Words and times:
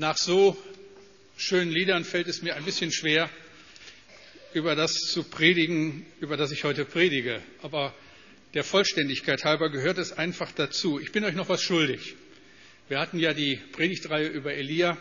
Nach 0.00 0.16
so 0.16 0.56
schönen 1.36 1.70
Liedern 1.70 2.06
fällt 2.06 2.26
es 2.26 2.40
mir 2.40 2.56
ein 2.56 2.64
bisschen 2.64 2.90
schwer, 2.90 3.28
über 4.54 4.74
das 4.74 4.94
zu 4.94 5.24
predigen, 5.24 6.06
über 6.20 6.38
das 6.38 6.52
ich 6.52 6.64
heute 6.64 6.86
predige. 6.86 7.42
Aber 7.60 7.94
der 8.54 8.64
Vollständigkeit 8.64 9.44
halber 9.44 9.68
gehört 9.68 9.98
es 9.98 10.12
einfach 10.12 10.52
dazu. 10.52 10.98
Ich 10.98 11.12
bin 11.12 11.22
euch 11.22 11.34
noch 11.34 11.50
was 11.50 11.60
schuldig. 11.60 12.14
Wir 12.88 12.98
hatten 12.98 13.18
ja 13.18 13.34
die 13.34 13.56
Predigtreihe 13.72 14.26
über 14.28 14.54
Elia. 14.54 14.96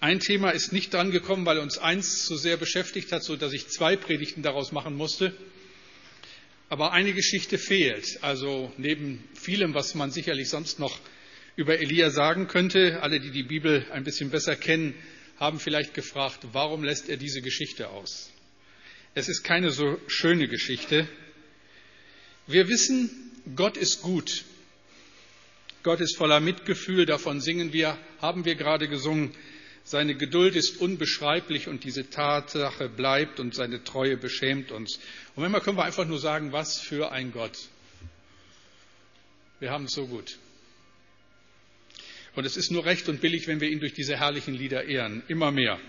Ein 0.00 0.20
Thema 0.20 0.48
ist 0.52 0.72
nicht 0.72 0.94
drangekommen, 0.94 1.44
weil 1.44 1.58
uns 1.58 1.76
eins 1.76 2.24
zu 2.24 2.38
sehr 2.38 2.56
beschäftigt 2.56 3.12
hat, 3.12 3.22
sodass 3.22 3.52
ich 3.52 3.68
zwei 3.68 3.96
Predigten 3.96 4.42
daraus 4.42 4.72
machen 4.72 4.94
musste. 4.94 5.36
Aber 6.70 6.92
eine 6.92 7.12
Geschichte 7.12 7.58
fehlt. 7.58 8.18
Also 8.22 8.72
neben 8.78 9.22
vielem, 9.34 9.74
was 9.74 9.94
man 9.94 10.10
sicherlich 10.10 10.48
sonst 10.48 10.78
noch 10.78 10.98
über 11.56 11.78
Elia 11.78 12.10
sagen 12.10 12.46
könnte, 12.48 13.02
alle, 13.02 13.20
die 13.20 13.30
die 13.30 13.42
Bibel 13.42 13.86
ein 13.92 14.04
bisschen 14.04 14.30
besser 14.30 14.56
kennen, 14.56 14.94
haben 15.38 15.58
vielleicht 15.58 15.94
gefragt, 15.94 16.40
warum 16.52 16.84
lässt 16.84 17.08
er 17.08 17.16
diese 17.16 17.42
Geschichte 17.42 17.88
aus? 17.88 18.30
Es 19.14 19.28
ist 19.28 19.42
keine 19.42 19.70
so 19.70 19.98
schöne 20.06 20.48
Geschichte. 20.48 21.08
Wir 22.46 22.68
wissen, 22.68 23.10
Gott 23.56 23.76
ist 23.76 24.02
gut. 24.02 24.44
Gott 25.82 26.00
ist 26.00 26.16
voller 26.16 26.40
Mitgefühl, 26.40 27.06
davon 27.06 27.40
singen 27.40 27.72
wir, 27.72 27.98
haben 28.20 28.44
wir 28.44 28.54
gerade 28.54 28.86
gesungen. 28.86 29.34
Seine 29.82 30.14
Geduld 30.14 30.54
ist 30.54 30.78
unbeschreiblich 30.80 31.66
und 31.66 31.84
diese 31.84 32.10
Tatsache 32.10 32.88
bleibt 32.88 33.40
und 33.40 33.54
seine 33.54 33.82
Treue 33.82 34.16
beschämt 34.16 34.72
uns. 34.72 35.00
Und 35.34 35.42
manchmal 35.42 35.62
können 35.62 35.78
wir 35.78 35.84
einfach 35.84 36.06
nur 36.06 36.18
sagen, 36.18 36.52
was 36.52 36.78
für 36.78 37.12
ein 37.12 37.32
Gott. 37.32 37.58
Wir 39.58 39.70
haben 39.70 39.84
es 39.84 39.92
so 39.92 40.06
gut. 40.06 40.38
Und 42.34 42.44
es 42.44 42.56
ist 42.56 42.70
nur 42.70 42.84
recht 42.84 43.08
und 43.08 43.20
billig, 43.20 43.46
wenn 43.46 43.60
wir 43.60 43.68
ihn 43.68 43.80
durch 43.80 43.94
diese 43.94 44.16
herrlichen 44.16 44.54
Lieder 44.54 44.84
ehren. 44.84 45.22
Immer 45.28 45.50
mehr. 45.50 45.80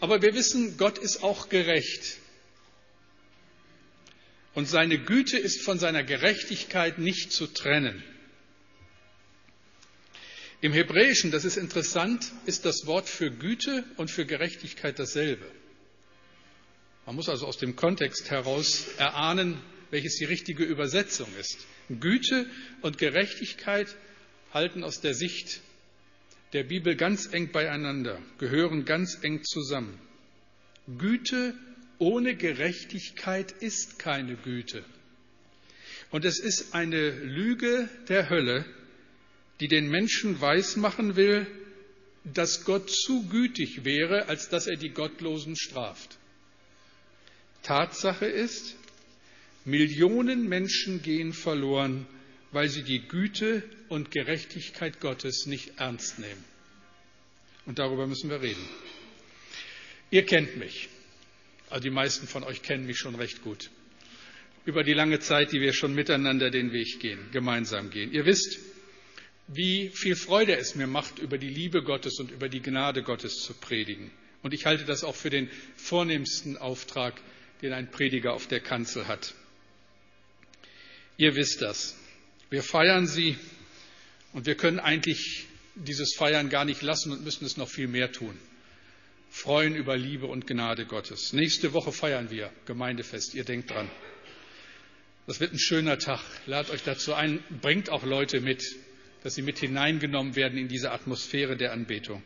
Aber 0.00 0.20
wir 0.20 0.34
wissen, 0.34 0.76
Gott 0.76 0.98
ist 0.98 1.22
auch 1.22 1.48
gerecht. 1.48 2.18
Und 4.54 4.68
seine 4.68 4.98
Güte 4.98 5.38
ist 5.38 5.62
von 5.62 5.78
seiner 5.78 6.02
Gerechtigkeit 6.02 6.98
nicht 6.98 7.32
zu 7.32 7.46
trennen. 7.46 8.02
Im 10.60 10.72
Hebräischen, 10.72 11.30
das 11.30 11.44
ist 11.44 11.56
interessant, 11.56 12.30
ist 12.46 12.64
das 12.64 12.86
Wort 12.86 13.08
für 13.08 13.30
Güte 13.30 13.84
und 13.96 14.10
für 14.10 14.26
Gerechtigkeit 14.26 14.98
dasselbe. 14.98 15.50
Man 17.06 17.16
muss 17.16 17.28
also 17.28 17.46
aus 17.46 17.58
dem 17.58 17.74
Kontext 17.74 18.30
heraus 18.30 18.86
erahnen, 18.96 19.60
welches 19.90 20.16
die 20.16 20.24
richtige 20.24 20.62
Übersetzung 20.64 21.28
ist. 21.38 21.66
Güte 21.88 22.46
und 22.80 22.98
Gerechtigkeit 22.98 23.88
halten 24.52 24.84
aus 24.84 25.00
der 25.00 25.14
Sicht 25.14 25.60
der 26.52 26.64
Bibel 26.64 26.96
ganz 26.96 27.32
eng 27.32 27.50
beieinander, 27.50 28.20
gehören 28.38 28.84
ganz 28.84 29.18
eng 29.22 29.42
zusammen. 29.42 29.98
Güte 30.98 31.54
ohne 31.98 32.34
Gerechtigkeit 32.34 33.52
ist 33.52 33.98
keine 33.98 34.36
Güte. 34.36 34.84
Und 36.10 36.24
es 36.24 36.40
ist 36.40 36.74
eine 36.74 37.10
Lüge 37.10 37.88
der 38.08 38.28
Hölle, 38.28 38.64
die 39.60 39.68
den 39.68 39.88
Menschen 39.88 40.40
weismachen 40.40 41.16
will, 41.16 41.46
dass 42.24 42.64
Gott 42.64 42.90
zu 42.90 43.28
gütig 43.28 43.84
wäre, 43.84 44.28
als 44.28 44.48
dass 44.48 44.66
er 44.66 44.76
die 44.76 44.90
Gottlosen 44.90 45.56
straft. 45.56 46.18
Tatsache 47.62 48.26
ist, 48.26 48.76
Millionen 49.64 50.48
Menschen 50.48 51.02
gehen 51.02 51.32
verloren, 51.32 52.06
weil 52.52 52.68
sie 52.68 52.82
die 52.82 53.00
Güte 53.00 53.62
und 53.88 54.10
Gerechtigkeit 54.10 55.00
Gottes 55.00 55.46
nicht 55.46 55.78
ernst 55.78 56.18
nehmen. 56.18 56.44
Und 57.66 57.78
darüber 57.78 58.06
müssen 58.06 58.30
wir 58.30 58.42
reden. 58.42 58.64
Ihr 60.10 60.26
kennt 60.26 60.56
mich. 60.56 60.88
Also 61.70 61.84
die 61.84 61.90
meisten 61.90 62.26
von 62.26 62.44
euch 62.44 62.62
kennen 62.62 62.86
mich 62.86 62.98
schon 62.98 63.14
recht 63.14 63.42
gut. 63.42 63.70
Über 64.66 64.84
die 64.84 64.92
lange 64.92 65.18
Zeit, 65.20 65.52
die 65.52 65.60
wir 65.60 65.72
schon 65.72 65.94
miteinander 65.94 66.50
den 66.50 66.72
Weg 66.72 67.00
gehen, 67.00 67.18
gemeinsam 67.32 67.90
gehen. 67.90 68.12
Ihr 68.12 68.26
wisst, 68.26 68.58
wie 69.48 69.88
viel 69.88 70.14
Freude 70.14 70.56
es 70.56 70.74
mir 70.74 70.86
macht, 70.86 71.18
über 71.18 71.38
die 71.38 71.48
Liebe 71.48 71.82
Gottes 71.82 72.18
und 72.20 72.30
über 72.30 72.48
die 72.48 72.60
Gnade 72.60 73.02
Gottes 73.02 73.40
zu 73.42 73.54
predigen. 73.54 74.10
Und 74.42 74.54
ich 74.54 74.66
halte 74.66 74.84
das 74.84 75.02
auch 75.04 75.14
für 75.14 75.30
den 75.30 75.48
vornehmsten 75.76 76.56
Auftrag, 76.58 77.20
den 77.62 77.72
ein 77.72 77.90
Prediger 77.90 78.34
auf 78.34 78.46
der 78.46 78.60
Kanzel 78.60 79.08
hat. 79.08 79.34
Ihr 81.16 81.34
wisst 81.36 81.62
das. 81.62 81.96
Wir 82.52 82.62
feiern 82.62 83.06
sie 83.06 83.38
und 84.34 84.44
wir 84.44 84.56
können 84.56 84.78
eigentlich 84.78 85.46
dieses 85.74 86.14
Feiern 86.14 86.50
gar 86.50 86.66
nicht 86.66 86.82
lassen 86.82 87.10
und 87.10 87.24
müssen 87.24 87.46
es 87.46 87.56
noch 87.56 87.70
viel 87.70 87.88
mehr 87.88 88.12
tun. 88.12 88.38
Freuen 89.30 89.74
über 89.74 89.96
Liebe 89.96 90.26
und 90.26 90.46
Gnade 90.46 90.84
Gottes. 90.84 91.32
Nächste 91.32 91.72
Woche 91.72 91.92
feiern 91.92 92.28
wir 92.28 92.52
Gemeindefest. 92.66 93.34
Ihr 93.34 93.44
denkt 93.44 93.70
dran. 93.70 93.90
Das 95.26 95.40
wird 95.40 95.54
ein 95.54 95.58
schöner 95.58 95.98
Tag. 95.98 96.20
Ladet 96.44 96.70
euch 96.72 96.82
dazu 96.82 97.14
ein. 97.14 97.42
Bringt 97.62 97.88
auch 97.88 98.04
Leute 98.04 98.42
mit, 98.42 98.62
dass 99.22 99.34
sie 99.34 99.40
mit 99.40 99.58
hineingenommen 99.58 100.36
werden 100.36 100.58
in 100.58 100.68
diese 100.68 100.92
Atmosphäre 100.92 101.56
der 101.56 101.72
Anbetung. 101.72 102.22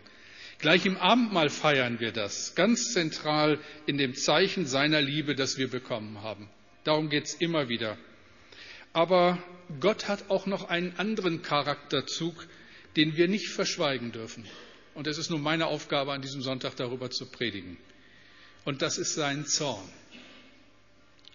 Gleich 0.58 0.86
im 0.86 0.96
Abendmahl 0.96 1.50
feiern 1.50 2.00
wir 2.00 2.10
das, 2.10 2.56
ganz 2.56 2.92
zentral 2.92 3.60
in 3.86 3.96
dem 3.96 4.16
Zeichen 4.16 4.66
seiner 4.66 5.00
Liebe, 5.00 5.36
das 5.36 5.56
wir 5.56 5.70
bekommen 5.70 6.20
haben. 6.22 6.50
Darum 6.82 7.10
geht 7.10 7.26
es 7.26 7.34
immer 7.34 7.68
wieder. 7.68 7.96
Aber 8.96 9.38
Gott 9.78 10.08
hat 10.08 10.30
auch 10.30 10.46
noch 10.46 10.70
einen 10.70 10.98
anderen 10.98 11.42
Charakterzug, 11.42 12.48
den 12.96 13.14
wir 13.14 13.28
nicht 13.28 13.50
verschweigen 13.50 14.10
dürfen. 14.10 14.46
Und 14.94 15.06
es 15.06 15.18
ist 15.18 15.28
nun 15.28 15.42
meine 15.42 15.66
Aufgabe, 15.66 16.14
an 16.14 16.22
diesem 16.22 16.40
Sonntag 16.40 16.76
darüber 16.76 17.10
zu 17.10 17.26
predigen. 17.26 17.76
Und 18.64 18.80
das 18.80 18.96
ist 18.96 19.12
sein 19.12 19.44
Zorn. 19.44 19.86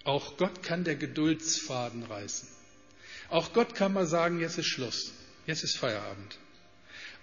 Auch 0.06 0.38
Gott 0.38 0.64
kann 0.64 0.86
der 0.86 0.96
Geduldsfaden 0.96 2.02
reißen. 2.02 2.50
Auch 3.30 3.54
Gott 3.54 3.76
kann 3.76 3.94
mal 3.94 4.08
sagen, 4.08 4.40
jetzt 4.40 4.58
ist 4.58 4.66
Schluss, 4.66 5.14
jetzt 5.46 5.64
ist 5.64 5.78
Feierabend. 5.78 6.40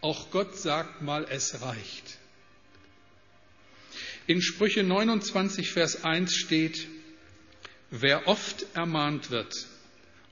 Auch 0.02 0.30
Gott 0.30 0.56
sagt 0.56 1.02
mal, 1.02 1.26
es 1.28 1.62
reicht. 1.62 2.16
In 4.28 4.40
Sprüche 4.40 4.84
29, 4.84 5.72
Vers 5.72 6.04
1 6.04 6.32
steht, 6.32 6.86
wer 7.90 8.28
oft 8.28 8.66
ermahnt 8.76 9.32
wird 9.32 9.66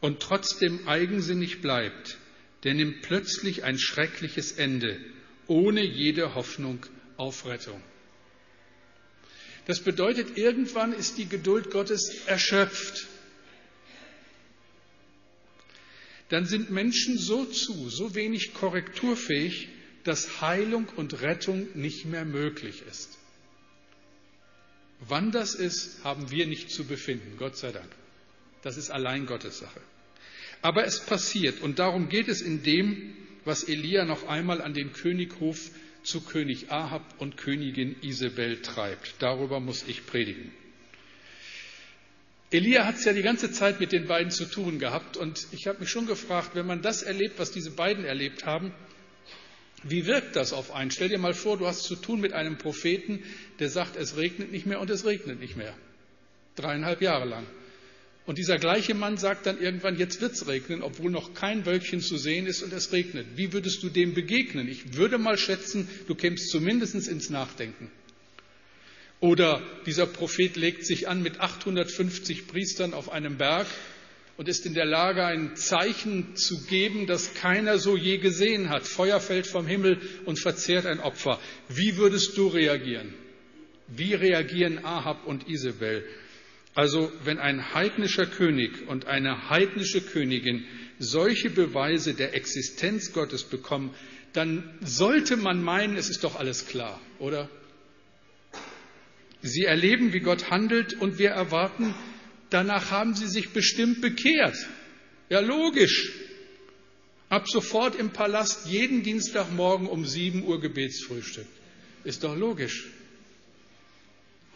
und 0.06 0.20
trotzdem 0.20 0.86
eigensinnig 0.86 1.60
bleibt, 1.62 2.16
der 2.62 2.74
nimmt 2.74 3.02
plötzlich 3.02 3.64
ein 3.64 3.76
schreckliches 3.76 4.52
Ende, 4.52 5.00
ohne 5.48 5.84
jede 5.84 6.36
Hoffnung 6.36 6.86
auf 7.16 7.44
Rettung. 7.44 7.82
Das 9.66 9.80
bedeutet, 9.80 10.38
irgendwann 10.38 10.92
ist 10.92 11.18
die 11.18 11.28
Geduld 11.28 11.72
Gottes 11.72 12.24
erschöpft. 12.26 13.08
Dann 16.28 16.46
sind 16.46 16.70
Menschen 16.70 17.18
so 17.18 17.44
zu, 17.44 17.90
so 17.90 18.14
wenig 18.14 18.54
korrekturfähig, 18.54 19.70
dass 20.04 20.40
Heilung 20.40 20.86
und 20.94 21.20
Rettung 21.20 21.66
nicht 21.74 22.04
mehr 22.04 22.24
möglich 22.24 22.84
ist. 22.88 23.18
Wann 25.00 25.32
das 25.32 25.56
ist, 25.56 26.04
haben 26.04 26.30
wir 26.30 26.46
nicht 26.46 26.70
zu 26.70 26.84
befinden, 26.84 27.38
Gott 27.38 27.56
sei 27.56 27.72
Dank. 27.72 27.90
Das 28.62 28.76
ist 28.76 28.90
allein 28.90 29.26
Gottes 29.26 29.58
Sache. 29.58 29.80
Aber 30.62 30.84
es 30.84 31.00
passiert 31.00 31.60
und 31.60 31.78
darum 31.78 32.08
geht 32.08 32.28
es 32.28 32.42
in 32.42 32.62
dem, 32.62 33.14
was 33.44 33.64
Elia 33.64 34.04
noch 34.04 34.26
einmal 34.28 34.60
an 34.60 34.74
den 34.74 34.92
Könighof 34.92 35.70
zu 36.02 36.20
König 36.20 36.70
Ahab 36.70 37.02
und 37.18 37.36
Königin 37.36 37.96
Isabel 38.02 38.62
treibt. 38.62 39.14
Darüber 39.18 39.60
muss 39.60 39.84
ich 39.86 40.06
predigen. 40.06 40.52
Elia 42.50 42.86
hat 42.86 42.96
es 42.96 43.04
ja 43.04 43.12
die 43.12 43.22
ganze 43.22 43.50
Zeit 43.50 43.80
mit 43.80 43.92
den 43.92 44.06
beiden 44.06 44.30
zu 44.30 44.44
tun 44.44 44.78
gehabt 44.78 45.16
und 45.16 45.48
ich 45.50 45.66
habe 45.66 45.80
mich 45.80 45.90
schon 45.90 46.06
gefragt, 46.06 46.50
wenn 46.54 46.66
man 46.66 46.80
das 46.80 47.02
erlebt, 47.02 47.38
was 47.38 47.50
diese 47.50 47.72
beiden 47.72 48.04
erlebt 48.04 48.46
haben, 48.46 48.72
wie 49.82 50.06
wirkt 50.06 50.36
das 50.36 50.52
auf 50.52 50.72
einen? 50.72 50.90
Stell 50.90 51.08
dir 51.08 51.18
mal 51.18 51.34
vor, 51.34 51.58
du 51.58 51.66
hast 51.66 51.82
zu 51.82 51.96
tun 51.96 52.20
mit 52.20 52.32
einem 52.32 52.56
Propheten, 52.56 53.22
der 53.58 53.68
sagt, 53.68 53.96
es 53.96 54.16
regnet 54.16 54.52
nicht 54.52 54.66
mehr 54.66 54.80
und 54.80 54.90
es 54.90 55.04
regnet 55.04 55.40
nicht 55.40 55.56
mehr. 55.56 55.74
Dreieinhalb 56.54 57.02
Jahre 57.02 57.26
lang. 57.26 57.46
Und 58.26 58.38
dieser 58.38 58.58
gleiche 58.58 58.94
Mann 58.94 59.18
sagt 59.18 59.46
dann 59.46 59.60
irgendwann, 59.60 59.98
jetzt 59.98 60.20
wird 60.20 60.32
es 60.32 60.48
regnen, 60.48 60.82
obwohl 60.82 61.12
noch 61.12 61.32
kein 61.32 61.64
Wölkchen 61.64 62.00
zu 62.00 62.18
sehen 62.18 62.46
ist 62.46 62.62
und 62.62 62.72
es 62.72 62.92
regnet. 62.92 63.24
Wie 63.36 63.52
würdest 63.52 63.84
du 63.84 63.88
dem 63.88 64.14
begegnen? 64.14 64.68
Ich 64.68 64.94
würde 64.96 65.16
mal 65.16 65.38
schätzen, 65.38 65.88
du 66.08 66.16
kämst 66.16 66.50
zumindest 66.50 66.94
ins 66.94 67.30
Nachdenken. 67.30 67.88
Oder 69.20 69.62
dieser 69.86 70.06
Prophet 70.06 70.56
legt 70.56 70.84
sich 70.84 71.08
an 71.08 71.22
mit 71.22 71.40
850 71.40 72.48
Priestern 72.48 72.94
auf 72.94 73.12
einem 73.12 73.38
Berg 73.38 73.68
und 74.36 74.48
ist 74.48 74.66
in 74.66 74.74
der 74.74 74.84
Lage, 74.84 75.24
ein 75.24 75.54
Zeichen 75.56 76.34
zu 76.36 76.66
geben, 76.66 77.06
das 77.06 77.32
keiner 77.34 77.78
so 77.78 77.96
je 77.96 78.18
gesehen 78.18 78.68
hat. 78.68 78.86
Feuer 78.86 79.20
fällt 79.20 79.46
vom 79.46 79.66
Himmel 79.66 80.00
und 80.26 80.40
verzehrt 80.40 80.84
ein 80.84 81.00
Opfer. 81.00 81.40
Wie 81.68 81.96
würdest 81.96 82.36
du 82.36 82.48
reagieren? 82.48 83.14
Wie 83.86 84.14
reagieren 84.14 84.84
Ahab 84.84 85.26
und 85.26 85.48
Isabel? 85.48 86.04
Also 86.76 87.10
wenn 87.24 87.38
ein 87.38 87.72
heidnischer 87.72 88.26
König 88.26 88.86
und 88.86 89.06
eine 89.06 89.48
heidnische 89.48 90.02
Königin 90.02 90.66
solche 90.98 91.48
Beweise 91.48 92.12
der 92.12 92.34
Existenz 92.34 93.14
Gottes 93.14 93.44
bekommen, 93.44 93.94
dann 94.34 94.78
sollte 94.82 95.38
man 95.38 95.62
meinen, 95.62 95.96
es 95.96 96.10
ist 96.10 96.22
doch 96.22 96.36
alles 96.36 96.66
klar, 96.66 97.00
oder? 97.18 97.48
Sie 99.40 99.64
erleben, 99.64 100.12
wie 100.12 100.20
Gott 100.20 100.50
handelt 100.50 100.92
und 101.00 101.18
wir 101.18 101.30
erwarten, 101.30 101.94
danach 102.50 102.90
haben 102.90 103.14
sie 103.14 103.26
sich 103.26 103.54
bestimmt 103.54 104.02
bekehrt. 104.02 104.56
Ja, 105.30 105.40
logisch. 105.40 106.12
Ab 107.30 107.48
sofort 107.48 107.96
im 107.96 108.10
Palast 108.10 108.66
jeden 108.66 109.02
Dienstagmorgen 109.02 109.88
um 109.88 110.04
7 110.04 110.44
Uhr 110.44 110.60
Gebetsfrühstück. 110.60 111.46
Ist 112.04 112.22
doch 112.22 112.36
logisch. 112.36 112.86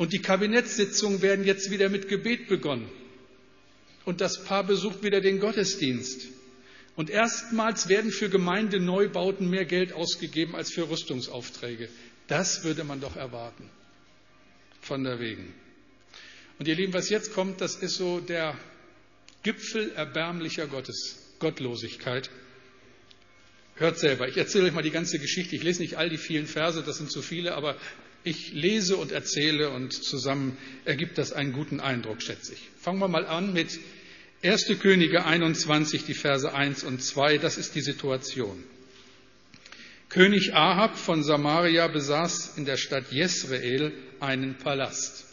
Und 0.00 0.14
die 0.14 0.22
Kabinettssitzungen 0.22 1.20
werden 1.20 1.44
jetzt 1.44 1.70
wieder 1.70 1.90
mit 1.90 2.08
Gebet 2.08 2.48
begonnen. 2.48 2.90
Und 4.06 4.22
das 4.22 4.44
Paar 4.44 4.64
besucht 4.64 5.02
wieder 5.02 5.20
den 5.20 5.40
Gottesdienst. 5.40 6.26
Und 6.96 7.10
erstmals 7.10 7.90
werden 7.90 8.10
für 8.10 8.30
Gemeindeneubauten 8.30 9.50
mehr 9.50 9.66
Geld 9.66 9.92
ausgegeben 9.92 10.56
als 10.56 10.72
für 10.72 10.88
Rüstungsaufträge. 10.88 11.90
Das 12.28 12.64
würde 12.64 12.82
man 12.82 13.02
doch 13.02 13.14
erwarten. 13.16 13.68
Von 14.80 15.04
der 15.04 15.20
Wegen. 15.20 15.52
Und 16.58 16.66
ihr 16.66 16.76
Lieben, 16.76 16.94
was 16.94 17.10
jetzt 17.10 17.34
kommt, 17.34 17.60
das 17.60 17.76
ist 17.76 17.96
so 17.96 18.20
der 18.20 18.56
Gipfel 19.42 19.92
erbärmlicher 19.92 20.66
Gottes, 20.66 21.34
Gottlosigkeit. 21.40 22.30
Hört 23.74 23.98
selber, 23.98 24.28
ich 24.28 24.38
erzähle 24.38 24.64
euch 24.64 24.72
mal 24.72 24.82
die 24.82 24.92
ganze 24.92 25.18
Geschichte. 25.18 25.56
Ich 25.56 25.62
lese 25.62 25.82
nicht 25.82 25.98
all 25.98 26.08
die 26.08 26.16
vielen 26.16 26.46
Verse, 26.46 26.82
das 26.82 26.96
sind 26.96 27.12
zu 27.12 27.20
viele, 27.20 27.54
aber 27.54 27.76
ich 28.24 28.52
lese 28.52 28.96
und 28.96 29.12
erzähle 29.12 29.70
und 29.70 29.92
zusammen 29.92 30.56
ergibt 30.84 31.18
das 31.18 31.32
einen 31.32 31.52
guten 31.52 31.80
Eindruck, 31.80 32.22
schätze 32.22 32.52
ich. 32.52 32.68
Fangen 32.78 32.98
wir 32.98 33.08
mal 33.08 33.26
an 33.26 33.52
mit 33.52 33.78
1. 34.42 34.78
Könige 34.80 35.24
21, 35.24 36.04
die 36.04 36.14
Verse 36.14 36.52
1 36.52 36.84
und 36.84 37.02
2. 37.02 37.38
Das 37.38 37.58
ist 37.58 37.74
die 37.74 37.80
Situation. 37.80 38.62
König 40.08 40.54
Ahab 40.54 40.96
von 40.96 41.22
Samaria 41.22 41.86
besaß 41.86 42.56
in 42.56 42.64
der 42.64 42.76
Stadt 42.76 43.12
Jesreel 43.12 43.92
einen 44.18 44.56
Palast. 44.56 45.24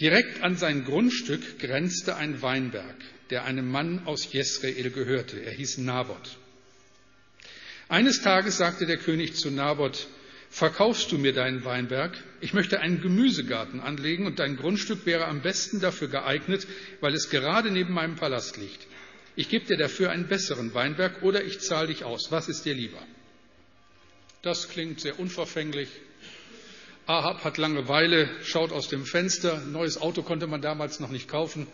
Direkt 0.00 0.42
an 0.42 0.56
sein 0.56 0.84
Grundstück 0.84 1.58
grenzte 1.58 2.16
ein 2.16 2.42
Weinberg, 2.42 2.96
der 3.28 3.44
einem 3.44 3.70
Mann 3.70 4.06
aus 4.06 4.32
Jesreel 4.32 4.90
gehörte. 4.90 5.38
Er 5.38 5.52
hieß 5.52 5.78
Naboth. 5.78 6.38
Eines 7.88 8.22
Tages 8.22 8.56
sagte 8.56 8.86
der 8.86 8.96
König 8.96 9.34
zu 9.34 9.50
Naboth, 9.50 10.08
verkaufst 10.50 11.10
du 11.12 11.18
mir 11.18 11.32
deinen 11.32 11.64
Weinberg? 11.64 12.12
Ich 12.40 12.52
möchte 12.52 12.80
einen 12.80 13.00
Gemüsegarten 13.00 13.80
anlegen 13.80 14.26
und 14.26 14.38
dein 14.38 14.56
Grundstück 14.56 15.06
wäre 15.06 15.26
am 15.26 15.40
besten 15.40 15.80
dafür 15.80 16.08
geeignet, 16.08 16.66
weil 17.00 17.14
es 17.14 17.30
gerade 17.30 17.70
neben 17.70 17.94
meinem 17.94 18.16
Palast 18.16 18.56
liegt. 18.56 18.86
Ich 19.36 19.48
gebe 19.48 19.64
dir 19.64 19.76
dafür 19.76 20.10
einen 20.10 20.26
besseren 20.26 20.74
Weinberg 20.74 21.22
oder 21.22 21.42
ich 21.42 21.60
zahle 21.60 21.88
dich 21.88 22.04
aus. 22.04 22.30
Was 22.30 22.48
ist 22.48 22.64
dir 22.64 22.74
lieber? 22.74 23.02
Das 24.42 24.68
klingt 24.68 25.00
sehr 25.00 25.18
unverfänglich. 25.18 25.88
Ahab 27.06 27.44
hat 27.44 27.56
Langeweile, 27.56 28.28
schaut 28.42 28.72
aus 28.72 28.88
dem 28.88 29.04
Fenster. 29.04 29.60
Neues 29.66 30.00
Auto 30.00 30.22
konnte 30.22 30.46
man 30.46 30.60
damals 30.62 31.00
noch 31.00 31.10
nicht 31.10 31.28
kaufen. 31.28 31.66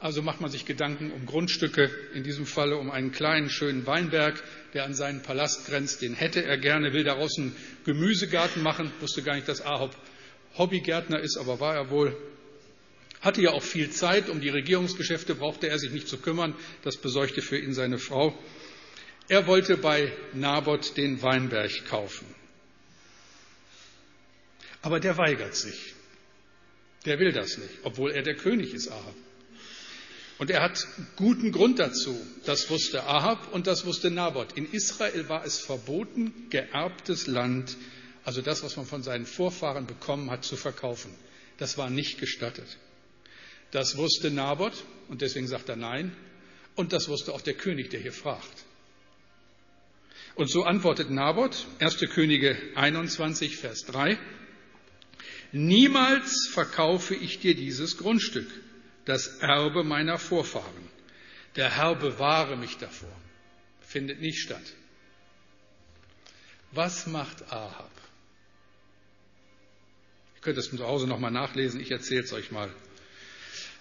Also 0.00 0.22
macht 0.22 0.40
man 0.40 0.50
sich 0.50 0.64
Gedanken 0.64 1.12
um 1.12 1.26
Grundstücke, 1.26 1.90
in 2.14 2.24
diesem 2.24 2.46
Falle 2.46 2.76
um 2.78 2.90
einen 2.90 3.12
kleinen, 3.12 3.50
schönen 3.50 3.86
Weinberg, 3.86 4.42
der 4.74 4.84
an 4.84 4.94
seinen 4.94 5.22
Palast 5.22 5.66
grenzt. 5.66 6.02
Den 6.02 6.14
hätte 6.14 6.44
er 6.44 6.58
gerne, 6.58 6.92
will 6.92 7.04
daraus 7.04 7.38
einen 7.38 7.54
Gemüsegarten 7.84 8.62
machen. 8.62 8.92
Wusste 9.00 9.22
gar 9.22 9.34
nicht, 9.34 9.48
dass 9.48 9.62
Ahab 9.62 9.94
Hobbygärtner 10.56 11.20
ist, 11.20 11.36
aber 11.36 11.60
war 11.60 11.74
er 11.74 11.90
wohl. 11.90 12.16
Hatte 13.20 13.42
ja 13.42 13.50
auch 13.50 13.62
viel 13.62 13.90
Zeit, 13.90 14.28
um 14.28 14.40
die 14.40 14.48
Regierungsgeschäfte 14.48 15.34
brauchte 15.34 15.68
er 15.68 15.78
sich 15.78 15.90
nicht 15.92 16.08
zu 16.08 16.18
kümmern. 16.18 16.54
Das 16.82 16.96
besorgte 16.96 17.42
für 17.42 17.58
ihn 17.58 17.74
seine 17.74 17.98
Frau. 17.98 18.36
Er 19.28 19.46
wollte 19.46 19.76
bei 19.76 20.12
Naboth 20.32 20.96
den 20.96 21.22
Weinberg 21.22 21.84
kaufen. 21.86 22.26
Aber 24.82 24.98
der 24.98 25.18
weigert 25.18 25.54
sich. 25.54 25.94
Der 27.04 27.18
will 27.18 27.32
das 27.32 27.58
nicht, 27.58 27.70
obwohl 27.82 28.10
er 28.10 28.22
der 28.22 28.34
König 28.34 28.74
ist, 28.74 28.88
Ahab. 28.88 29.14
Und 30.40 30.48
er 30.48 30.62
hat 30.62 30.88
guten 31.16 31.52
Grund 31.52 31.78
dazu. 31.78 32.18
Das 32.46 32.70
wusste 32.70 33.04
Ahab 33.04 33.52
und 33.52 33.66
das 33.66 33.84
wusste 33.84 34.10
Naboth. 34.10 34.56
In 34.56 34.72
Israel 34.72 35.28
war 35.28 35.44
es 35.44 35.58
verboten, 35.58 36.32
geerbtes 36.48 37.26
Land, 37.26 37.76
also 38.24 38.40
das, 38.40 38.62
was 38.62 38.74
man 38.78 38.86
von 38.86 39.02
seinen 39.02 39.26
Vorfahren 39.26 39.86
bekommen 39.86 40.30
hat, 40.30 40.46
zu 40.46 40.56
verkaufen. 40.56 41.10
Das 41.58 41.76
war 41.76 41.90
nicht 41.90 42.18
gestattet. 42.18 42.78
Das 43.70 43.98
wusste 43.98 44.30
Naboth 44.30 44.82
und 45.08 45.20
deswegen 45.20 45.46
sagt 45.46 45.68
er 45.68 45.76
Nein. 45.76 46.16
Und 46.74 46.94
das 46.94 47.10
wusste 47.10 47.34
auch 47.34 47.42
der 47.42 47.54
König, 47.54 47.90
der 47.90 48.00
hier 48.00 48.14
fragt. 48.14 48.64
Und 50.36 50.50
so 50.50 50.62
antwortet 50.62 51.10
Naboth, 51.10 51.66
1. 51.80 51.98
Könige 52.14 52.56
21, 52.76 53.58
Vers 53.58 53.84
3, 53.84 54.18
Niemals 55.52 56.48
verkaufe 56.50 57.14
ich 57.14 57.40
dir 57.40 57.54
dieses 57.54 57.98
Grundstück 57.98 58.48
das 59.10 59.26
Erbe 59.40 59.82
meiner 59.82 60.18
Vorfahren. 60.18 60.88
Der 61.56 61.76
Herr 61.76 61.96
bewahre 61.96 62.56
mich 62.56 62.76
davor. 62.76 63.14
Findet 63.80 64.20
nicht 64.20 64.38
statt. 64.38 64.62
Was 66.70 67.08
macht 67.08 67.42
Ahab? 67.52 67.90
Ihr 70.36 70.40
könnt 70.42 70.58
es 70.58 70.70
zu 70.70 70.78
Hause 70.86 71.08
nochmal 71.08 71.32
nachlesen, 71.32 71.80
ich 71.80 71.90
erzähle 71.90 72.22
es 72.22 72.32
euch 72.32 72.52
mal. 72.52 72.72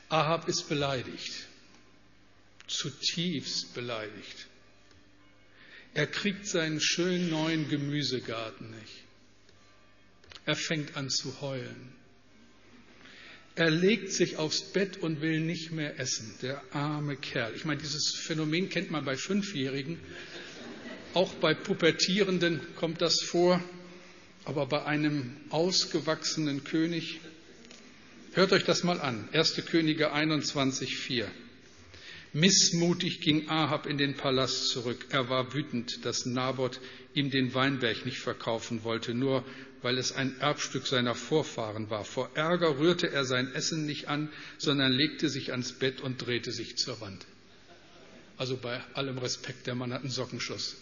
Ahab 0.10 0.48
ist 0.48 0.68
beleidigt, 0.68 1.46
zutiefst 2.66 3.76
beleidigt. 3.76 4.48
Er 5.94 6.08
kriegt 6.08 6.48
seinen 6.48 6.82
schönen 6.82 7.30
neuen 7.30 7.70
Gemüsegarten 7.70 8.72
nicht. 8.72 9.04
Er 10.46 10.56
fängt 10.56 10.98
an 10.98 11.12
zu 11.12 11.40
heulen. 11.42 11.99
Er 13.56 13.70
legt 13.70 14.12
sich 14.12 14.38
aufs 14.38 14.72
Bett 14.72 14.98
und 14.98 15.22
will 15.22 15.42
nicht 15.42 15.72
mehr 15.72 16.00
essen, 16.00 16.34
der 16.42 16.62
arme 16.72 17.18
Kerl. 17.18 17.54
Ich 17.56 17.66
meine, 17.66 17.82
dieses 17.82 18.16
Phänomen 18.16 18.70
kennt 18.70 18.92
man 18.92 19.04
bei 19.04 19.18
Fünfjährigen. 19.18 20.00
Auch 21.14 21.34
bei 21.36 21.54
Pubertierenden 21.54 22.62
kommt 22.76 23.02
das 23.02 23.22
vor, 23.22 23.62
aber 24.46 24.68
bei 24.68 24.86
einem 24.86 25.36
ausgewachsenen 25.50 26.64
König. 26.64 27.20
Hört 28.34 28.54
euch 28.54 28.64
das 28.64 28.84
mal 28.84 29.02
an. 29.02 29.28
1. 29.34 29.56
Könige 29.66 30.14
21, 30.14 30.98
4. 30.98 31.30
Missmutig 32.32 33.22
ging 33.22 33.50
Ahab 33.50 33.88
in 33.88 33.98
den 33.98 34.16
Palast 34.16 34.70
zurück. 34.70 35.08
Er 35.10 35.30
war 35.30 35.54
wütend, 35.56 36.06
dass 36.06 36.28
Naboth 36.28 36.80
ihm 37.16 37.32
den 37.32 37.56
Weinberg 37.56 38.06
nicht 38.06 38.20
verkaufen 38.20 38.84
wollte, 38.84 39.16
nur 39.16 39.44
weil 39.82 39.98
es 39.98 40.12
ein 40.12 40.40
Erbstück 40.40 40.88
seiner 40.88 41.16
Vorfahren 41.16 41.90
war. 41.90 42.04
Vor 42.04 42.30
Ärger 42.36 42.80
rührte 42.80 43.10
er 43.10 43.26
sein 43.26 43.54
Essen 43.54 43.86
nicht 43.86 44.08
an, 44.08 44.30
sondern 44.58 44.92
legte 44.92 45.30
sich 45.30 45.52
ans 45.52 45.74
Bett 45.74 46.02
und 46.02 46.26
drehte 46.26 46.52
sich 46.52 46.78
zur 46.78 47.00
Wand. 47.02 47.26
Also 48.38 48.58
bei 48.58 48.82
allem 48.94 49.18
Respekt, 49.18 49.68
der 49.68 49.76
Mann 49.76 49.94
hat 49.94 50.02
einen 50.02 50.12
Sockenschuss. 50.12 50.78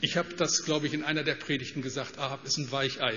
Ich 0.00 0.16
habe 0.16 0.34
das, 0.34 0.64
glaube 0.64 0.86
ich, 0.86 0.94
in 0.94 1.04
einer 1.04 1.22
der 1.22 1.34
Predigten 1.34 1.80
gesagt, 1.80 2.18
Ahab 2.18 2.44
ist 2.44 2.58
ein 2.58 2.72
Weichei. 2.72 3.14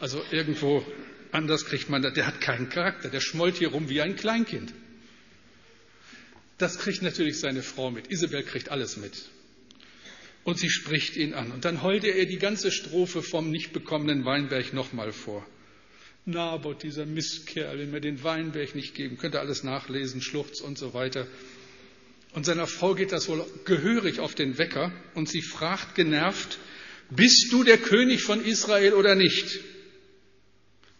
Also 0.00 0.22
irgendwo 0.30 0.84
anders 1.30 1.66
kriegt 1.66 1.90
man 1.90 2.02
das. 2.02 2.14
Der 2.14 2.26
hat 2.26 2.40
keinen 2.40 2.68
Charakter, 2.68 3.10
der 3.10 3.20
schmollt 3.20 3.56
hier 3.56 3.68
rum 3.68 3.88
wie 3.88 4.00
ein 4.00 4.16
Kleinkind. 4.16 4.72
Das 6.58 6.78
kriegt 6.78 7.02
natürlich 7.02 7.38
seine 7.38 7.62
Frau 7.62 7.90
mit. 7.90 8.10
Isabel 8.10 8.44
kriegt 8.44 8.70
alles 8.70 8.96
mit 8.96 9.14
und 10.44 10.58
sie 10.58 10.70
spricht 10.70 11.16
ihn 11.16 11.34
an. 11.34 11.52
Und 11.52 11.64
dann 11.64 11.82
heulte 11.82 12.08
er 12.08 12.26
die 12.26 12.38
ganze 12.38 12.70
Strophe 12.70 13.22
vom 13.22 13.50
nicht 13.50 13.72
bekommenen 13.72 14.24
Weinberg 14.24 14.72
nochmal 14.72 15.12
vor. 15.12 15.46
Naboth, 16.24 16.82
dieser 16.82 17.06
Mistkerl, 17.06 17.78
will 17.78 17.86
mir 17.86 18.00
den 18.00 18.22
Weinberg 18.22 18.74
nicht 18.74 18.94
geben. 18.94 19.18
Könnt 19.18 19.34
ihr 19.34 19.40
alles 19.40 19.64
nachlesen, 19.64 20.22
Schluchz 20.22 20.60
und 20.60 20.78
so 20.78 20.94
weiter. 20.94 21.26
Und 22.32 22.46
seiner 22.46 22.66
Frau 22.66 22.94
geht 22.94 23.12
das 23.12 23.28
wohl 23.28 23.44
gehörig 23.64 24.20
auf 24.20 24.34
den 24.34 24.56
Wecker 24.56 24.92
und 25.14 25.28
sie 25.28 25.42
fragt 25.42 25.94
genervt, 25.94 26.58
bist 27.10 27.52
du 27.52 27.62
der 27.62 27.76
König 27.76 28.22
von 28.22 28.42
Israel 28.42 28.94
oder 28.94 29.14
nicht? 29.14 29.60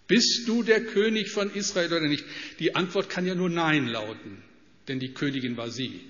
Bist 0.08 0.46
du 0.46 0.62
der 0.62 0.84
König 0.84 1.30
von 1.30 1.54
Israel 1.54 1.86
oder 1.86 2.06
nicht? 2.06 2.24
Die 2.58 2.74
Antwort 2.74 3.08
kann 3.08 3.24
ja 3.24 3.34
nur 3.34 3.48
Nein 3.48 3.86
lauten, 3.86 4.42
denn 4.88 5.00
die 5.00 5.14
Königin 5.14 5.56
war 5.56 5.70
sie. 5.70 6.00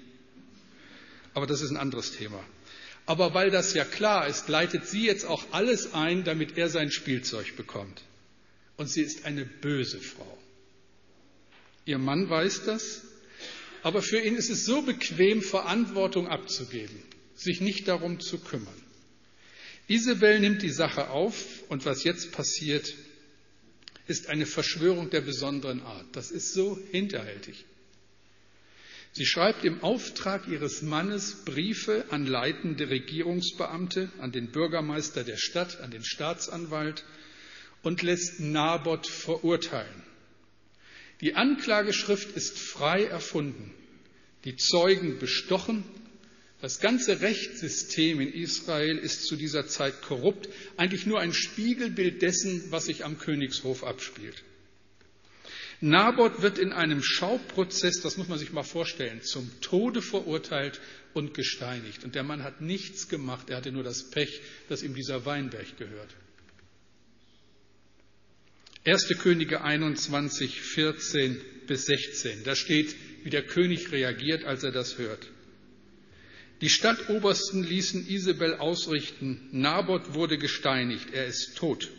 Aber 1.35 1.47
das 1.47 1.62
ist 1.62 1.71
ein 1.71 1.77
anderes 1.77 2.12
Thema. 2.12 2.43
Aber 3.07 3.35
weil 3.35 3.51
das 3.51 3.75
ja 3.75 3.85
klar 3.85 4.29
ist, 4.29 4.49
leitet 4.49 4.87
sie 4.87 5.07
jetzt 5.07 5.25
auch 5.25 5.45
alles 5.53 5.93
ein, 5.95 6.25
damit 6.25 6.57
er 6.57 6.69
sein 6.69 6.91
Spielzeug 6.91 7.57
bekommt. 7.57 8.03
Und 8.77 8.89
sie 8.89 9.03
ist 9.03 9.25
eine 9.25 9.45
böse 9.45 9.99
Frau. 10.01 10.39
Ihr 11.85 11.99
Mann 11.99 12.31
weiß 12.31 12.65
das, 12.65 13.03
aber 13.83 14.03
für 14.03 14.21
ihn 14.21 14.37
ist 14.37 14.51
es 14.51 14.65
so 14.65 14.83
bequem, 14.83 15.43
Verantwortung 15.43 16.29
abzugeben, 16.29 17.03
sich 17.35 17.61
nicht 17.61 17.89
darum 17.89 18.21
zu 18.21 18.39
kümmern. 18.39 18.83
Isabel 19.89 20.39
nimmt 20.39 20.63
die 20.63 20.71
Sache 20.71 21.11
auf 21.11 21.45
und 21.69 21.85
was 21.85 22.05
jetzt 22.05 22.31
passiert, 22.31 22.95
ist 24.07 24.29
eine 24.29 24.47
Verschwörung 24.47 25.11
der 25.11 25.21
besonderen 25.21 25.83
Art. 25.83 26.07
Das 26.13 26.31
ist 26.31 26.55
so 26.55 26.79
hinterhältig. 26.93 27.65
Sie 29.14 29.26
schreibt 29.26 29.64
im 29.64 29.83
Auftrag 29.83 30.49
ihres 30.49 30.81
Mannes 30.81 31.45
Briefe 31.45 32.07
an 32.09 32.25
leitende 32.25 32.88
Regierungsbeamte, 32.88 34.11
an 34.19 34.33
den 34.33 34.50
Bürgermeister 34.50 35.23
der 35.23 35.37
Stadt, 35.37 35.81
an 35.81 35.90
den 35.90 36.02
Staatsanwalt 36.02 37.04
und 37.83 38.00
lässt 38.00 38.40
Naboth 38.40 39.07
verurteilen. 39.07 40.02
Die 41.21 41.35
Anklageschrift 41.35 42.35
ist 42.37 42.59
frei 42.59 43.04
erfunden, 43.04 43.75
die 44.45 44.57
Zeugen 44.57 45.19
bestochen, 45.19 45.85
das 46.62 46.81
ganze 46.81 47.21
Rechtssystem 47.21 48.21
in 48.21 48.33
Israel 48.33 48.97
ist 48.97 49.26
zu 49.26 49.37
dieser 49.37 49.66
Zeit 49.66 50.00
korrupt, 50.00 50.49
eigentlich 50.76 51.07
nur 51.07 51.21
ein 51.21 51.35
Spiegelbild 51.35 52.23
dessen, 52.23 52.71
was 52.71 52.87
sich 52.87 53.04
am 53.04 53.19
Königshof 53.19 53.85
abspielt. 53.85 54.42
Naboth 55.83 56.43
wird 56.43 56.59
in 56.59 56.73
einem 56.73 57.03
Schauprozess, 57.03 58.01
das 58.01 58.17
muss 58.17 58.29
man 58.29 58.39
sich 58.39 58.53
mal 58.53 58.62
vorstellen, 58.62 59.21
zum 59.23 59.51
Tode 59.61 60.01
verurteilt 60.01 60.81
und 61.12 61.35
gesteinigt. 61.35 62.05
Und 62.05 62.15
der 62.15 62.23
Mann 62.23 62.45
hat 62.45 62.61
nichts 62.61 63.09
gemacht, 63.09 63.51
er 63.51 63.57
hatte 63.57 63.73
nur 63.73 63.83
das 63.83 64.09
Pech, 64.11 64.41
dass 64.69 64.85
ihm 64.85 64.95
dieser 64.95 65.27
Weinberg 65.27 65.77
gehört. 65.77 66.15
1. 68.85 69.09
Könige 69.19 69.62
21, 69.62 70.61
14 70.61 71.41
bis 71.67 71.87
16. 71.87 72.45
Da 72.45 72.55
steht, 72.55 72.95
wie 73.25 73.31
der 73.31 73.43
König 73.43 73.91
reagiert, 73.91 74.45
als 74.45 74.62
er 74.62 74.71
das 74.71 74.99
hört. 74.99 75.27
Die 76.61 76.71
Stadtobersten 76.71 77.65
ließen 77.65 78.07
Isabel 78.07 78.55
ausrichten, 78.55 79.49
Naboth 79.51 80.15
wurde 80.15 80.39
gesteinigt, 80.39 81.12
er 81.12 81.27
ist 81.27 81.57
tot. 81.57 81.91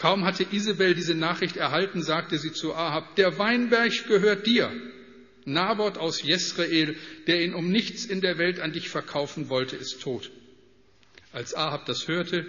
Kaum 0.00 0.24
hatte 0.24 0.46
Isabel 0.50 0.94
diese 0.94 1.14
Nachricht 1.14 1.58
erhalten, 1.58 2.02
sagte 2.02 2.38
sie 2.38 2.52
zu 2.52 2.74
Ahab, 2.74 3.16
der 3.16 3.38
Weinberg 3.38 4.06
gehört 4.08 4.46
dir. 4.46 4.72
Naboth 5.44 5.98
aus 5.98 6.22
Jesrael, 6.22 6.96
der 7.26 7.44
ihn 7.44 7.52
um 7.52 7.70
nichts 7.70 8.06
in 8.06 8.22
der 8.22 8.38
Welt 8.38 8.60
an 8.60 8.72
dich 8.72 8.88
verkaufen 8.88 9.50
wollte, 9.50 9.76
ist 9.76 10.00
tot. 10.00 10.30
Als 11.32 11.54
Ahab 11.54 11.84
das 11.84 12.08
hörte, 12.08 12.46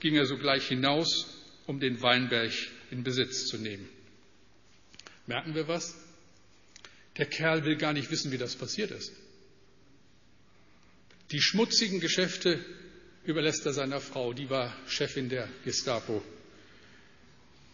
ging 0.00 0.14
er 0.14 0.24
sogleich 0.24 0.68
hinaus, 0.68 1.26
um 1.66 1.80
den 1.80 2.00
Weinberg 2.00 2.52
in 2.90 3.04
Besitz 3.04 3.44
zu 3.44 3.58
nehmen. 3.58 3.86
Merken 5.26 5.54
wir 5.54 5.68
was? 5.68 5.94
Der 7.18 7.26
Kerl 7.26 7.66
will 7.66 7.76
gar 7.76 7.92
nicht 7.92 8.10
wissen, 8.10 8.32
wie 8.32 8.38
das 8.38 8.56
passiert 8.56 8.90
ist. 8.90 9.12
Die 11.30 11.42
schmutzigen 11.42 12.00
Geschäfte 12.00 12.64
überlässt 13.26 13.66
er 13.66 13.74
seiner 13.74 14.00
Frau, 14.00 14.32
die 14.32 14.48
war 14.48 14.74
Chefin 14.86 15.28
der 15.28 15.46
Gestapo. 15.62 16.24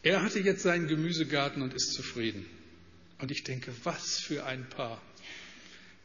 Er 0.03 0.23
hatte 0.23 0.41
jetzt 0.41 0.63
seinen 0.63 0.89
Gemüsegarten 0.89 1.63
und 1.63 1.75
ist 1.75 1.93
zufrieden. 1.93 2.47
Und 3.19 3.31
ich 3.31 3.45
denke, 3.45 3.73
was 3.85 4.19
für 4.19 4.45
ein 4.45 4.69
Paar, 4.69 5.01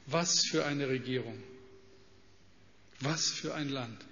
was 0.06 0.46
für 0.46 0.66
eine 0.66 0.88
Regierung, 0.88 1.42
was 3.00 3.30
für 3.30 3.56
ein 3.56 3.70
Land. 3.70 4.06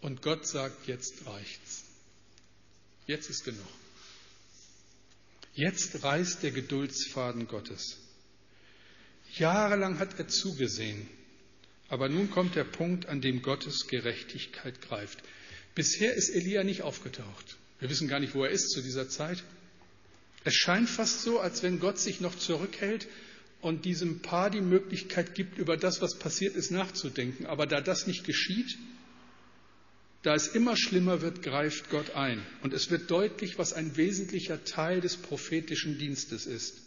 Und 0.00 0.22
Gott 0.22 0.46
sagt, 0.46 0.88
jetzt 0.88 1.26
reicht's. 1.26 1.84
Jetzt 3.06 3.30
ist 3.30 3.44
genug. 3.44 3.66
Jetzt 5.54 6.02
reißt 6.02 6.42
der 6.42 6.50
Geduldsfaden 6.50 7.48
Gottes. 7.48 7.98
Jahrelang 9.34 9.98
hat 9.98 10.18
er 10.18 10.28
zugesehen, 10.28 11.08
aber 11.88 12.08
nun 12.08 12.30
kommt 12.30 12.54
der 12.54 12.64
Punkt, 12.64 13.06
an 13.06 13.20
dem 13.20 13.42
Gottes 13.42 13.86
Gerechtigkeit 13.88 14.80
greift. 14.82 15.22
Bisher 15.74 16.14
ist 16.14 16.30
Elia 16.30 16.64
nicht 16.64 16.82
aufgetaucht. 16.82 17.56
Wir 17.80 17.90
wissen 17.90 18.08
gar 18.08 18.20
nicht, 18.20 18.34
wo 18.34 18.44
er 18.44 18.50
ist 18.50 18.70
zu 18.70 18.82
dieser 18.82 19.08
Zeit. 19.08 19.42
Es 20.44 20.54
scheint 20.54 20.88
fast 20.88 21.22
so, 21.22 21.40
als 21.40 21.62
wenn 21.62 21.80
Gott 21.80 21.98
sich 21.98 22.20
noch 22.20 22.36
zurückhält 22.36 23.06
und 23.60 23.84
diesem 23.84 24.20
Paar 24.20 24.50
die 24.50 24.60
Möglichkeit 24.60 25.34
gibt, 25.34 25.58
über 25.58 25.76
das, 25.76 26.00
was 26.00 26.18
passiert 26.18 26.56
ist, 26.56 26.70
nachzudenken. 26.70 27.46
Aber 27.46 27.66
da 27.66 27.80
das 27.80 28.06
nicht 28.06 28.24
geschieht, 28.24 28.78
da 30.22 30.34
es 30.34 30.48
immer 30.48 30.76
schlimmer 30.76 31.22
wird, 31.22 31.42
greift 31.42 31.90
Gott 31.90 32.10
ein. 32.12 32.44
Und 32.62 32.72
es 32.72 32.90
wird 32.90 33.10
deutlich, 33.10 33.58
was 33.58 33.72
ein 33.72 33.96
wesentlicher 33.96 34.64
Teil 34.64 35.00
des 35.00 35.16
prophetischen 35.16 35.98
Dienstes 35.98 36.46
ist. 36.46 36.82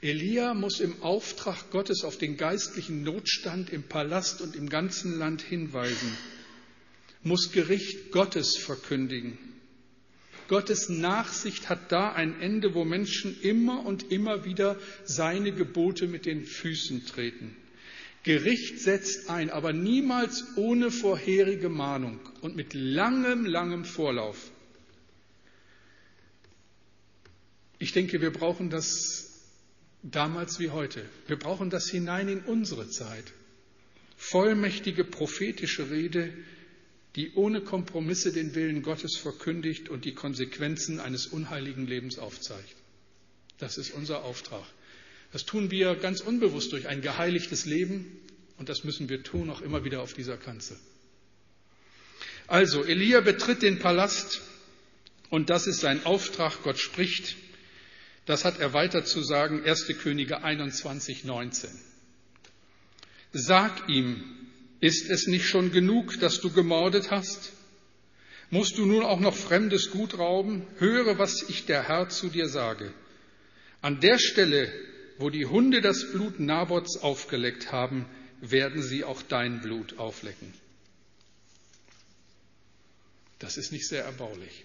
Elia 0.00 0.54
muss 0.54 0.78
im 0.78 1.02
Auftrag 1.02 1.70
Gottes 1.70 2.04
auf 2.04 2.18
den 2.18 2.36
geistlichen 2.36 3.02
Notstand 3.02 3.70
im 3.70 3.82
Palast 3.82 4.40
und 4.40 4.54
im 4.54 4.68
ganzen 4.68 5.18
Land 5.18 5.42
hinweisen, 5.42 6.16
muss 7.24 7.50
Gericht 7.50 8.12
Gottes 8.12 8.56
verkündigen 8.56 9.47
Gottes 10.48 10.88
Nachsicht 10.88 11.68
hat 11.68 11.92
da 11.92 12.12
ein 12.12 12.40
Ende, 12.40 12.74
wo 12.74 12.84
Menschen 12.84 13.38
immer 13.42 13.84
und 13.84 14.10
immer 14.10 14.44
wieder 14.44 14.76
seine 15.04 15.52
Gebote 15.52 16.06
mit 16.06 16.24
den 16.24 16.44
Füßen 16.44 17.06
treten. 17.06 17.54
Gericht 18.22 18.80
setzt 18.80 19.30
ein, 19.30 19.50
aber 19.50 19.72
niemals 19.72 20.56
ohne 20.56 20.90
vorherige 20.90 21.68
Mahnung 21.68 22.18
und 22.40 22.56
mit 22.56 22.74
langem, 22.74 23.46
langem 23.46 23.84
Vorlauf. 23.84 24.50
Ich 27.78 27.92
denke, 27.92 28.20
wir 28.20 28.32
brauchen 28.32 28.70
das 28.70 29.44
damals 30.02 30.58
wie 30.58 30.70
heute. 30.70 31.04
Wir 31.26 31.38
brauchen 31.38 31.70
das 31.70 31.88
hinein 31.88 32.28
in 32.28 32.40
unsere 32.40 32.88
Zeit. 32.88 33.32
Vollmächtige 34.16 35.04
prophetische 35.04 35.90
Rede, 35.90 36.32
die 37.18 37.32
ohne 37.34 37.62
Kompromisse 37.62 38.32
den 38.32 38.54
Willen 38.54 38.80
Gottes 38.80 39.16
verkündigt 39.16 39.88
und 39.88 40.04
die 40.04 40.14
Konsequenzen 40.14 41.00
eines 41.00 41.26
unheiligen 41.26 41.84
Lebens 41.84 42.16
aufzeigt. 42.16 42.76
Das 43.58 43.76
ist 43.76 43.90
unser 43.90 44.22
Auftrag. 44.22 44.64
Das 45.32 45.44
tun 45.44 45.72
wir 45.72 45.96
ganz 45.96 46.20
unbewusst 46.20 46.70
durch 46.70 46.86
ein 46.86 47.02
geheiligtes 47.02 47.64
Leben 47.64 48.20
und 48.56 48.68
das 48.68 48.84
müssen 48.84 49.08
wir 49.08 49.24
tun, 49.24 49.50
auch 49.50 49.62
immer 49.62 49.82
wieder 49.82 50.00
auf 50.00 50.14
dieser 50.14 50.36
Kanzel. 50.36 50.78
Also, 52.46 52.84
Elia 52.84 53.20
betritt 53.20 53.62
den 53.62 53.80
Palast 53.80 54.40
und 55.28 55.50
das 55.50 55.66
ist 55.66 55.80
sein 55.80 56.06
Auftrag. 56.06 56.62
Gott 56.62 56.78
spricht. 56.78 57.34
Das 58.26 58.44
hat 58.44 58.60
er 58.60 58.74
weiter 58.74 59.04
zu 59.04 59.24
sagen, 59.24 59.64
1. 59.64 59.88
Könige 60.00 60.44
21, 60.44 61.24
19. 61.24 61.68
Sag 63.32 63.88
ihm, 63.88 64.37
ist 64.80 65.10
es 65.10 65.26
nicht 65.26 65.46
schon 65.46 65.72
genug, 65.72 66.20
dass 66.20 66.40
du 66.40 66.50
gemordet 66.50 67.10
hast? 67.10 67.52
Musst 68.50 68.78
du 68.78 68.86
nun 68.86 69.02
auch 69.02 69.20
noch 69.20 69.36
fremdes 69.36 69.90
Gut 69.90 70.18
rauben? 70.18 70.66
Höre, 70.78 71.18
was 71.18 71.42
ich 71.48 71.66
der 71.66 71.88
Herr 71.88 72.08
zu 72.08 72.28
dir 72.28 72.48
sage. 72.48 72.94
An 73.82 74.00
der 74.00 74.18
Stelle, 74.18 74.72
wo 75.18 75.30
die 75.30 75.46
Hunde 75.46 75.80
das 75.80 76.12
Blut 76.12 76.40
Nabots 76.40 76.96
aufgeleckt 76.96 77.72
haben, 77.72 78.06
werden 78.40 78.82
sie 78.82 79.04
auch 79.04 79.20
dein 79.22 79.60
Blut 79.60 79.98
auflecken. 79.98 80.54
Das 83.38 83.56
ist 83.56 83.72
nicht 83.72 83.86
sehr 83.86 84.04
erbaulich. 84.04 84.64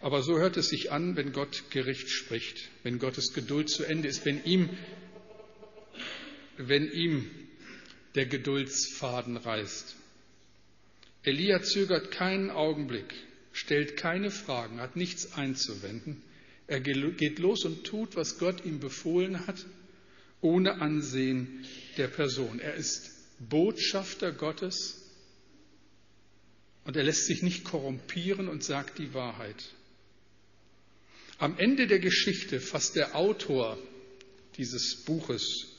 Aber 0.00 0.22
so 0.22 0.38
hört 0.38 0.56
es 0.56 0.68
sich 0.68 0.92
an, 0.92 1.16
wenn 1.16 1.32
Gott 1.32 1.64
Gericht 1.70 2.10
spricht, 2.10 2.68
wenn 2.82 2.98
Gottes 2.98 3.32
Geduld 3.32 3.70
zu 3.70 3.84
Ende 3.84 4.08
ist, 4.08 4.24
wenn 4.24 4.44
ihm, 4.44 4.68
wenn 6.58 6.90
ihm 6.90 7.30
der 8.14 8.26
Geduldsfaden 8.26 9.36
reißt. 9.36 9.96
Elia 11.22 11.62
zögert 11.62 12.10
keinen 12.10 12.50
Augenblick, 12.50 13.12
stellt 13.52 13.96
keine 13.96 14.30
Fragen, 14.30 14.80
hat 14.80 14.96
nichts 14.96 15.32
einzuwenden. 15.32 16.22
Er 16.66 16.80
geht 16.80 17.38
los 17.38 17.64
und 17.64 17.84
tut, 17.84 18.16
was 18.16 18.38
Gott 18.38 18.64
ihm 18.64 18.80
befohlen 18.80 19.46
hat, 19.46 19.64
ohne 20.40 20.80
Ansehen 20.80 21.64
der 21.96 22.08
Person. 22.08 22.60
Er 22.60 22.74
ist 22.74 23.10
Botschafter 23.38 24.32
Gottes 24.32 25.02
und 26.84 26.96
er 26.96 27.02
lässt 27.02 27.26
sich 27.26 27.42
nicht 27.42 27.64
korrumpieren 27.64 28.48
und 28.48 28.62
sagt 28.62 28.98
die 28.98 29.14
Wahrheit. 29.14 29.62
Am 31.38 31.58
Ende 31.58 31.86
der 31.86 31.98
Geschichte 31.98 32.60
fasst 32.60 32.96
der 32.96 33.16
Autor 33.16 33.78
dieses 34.56 35.02
Buches 35.04 35.73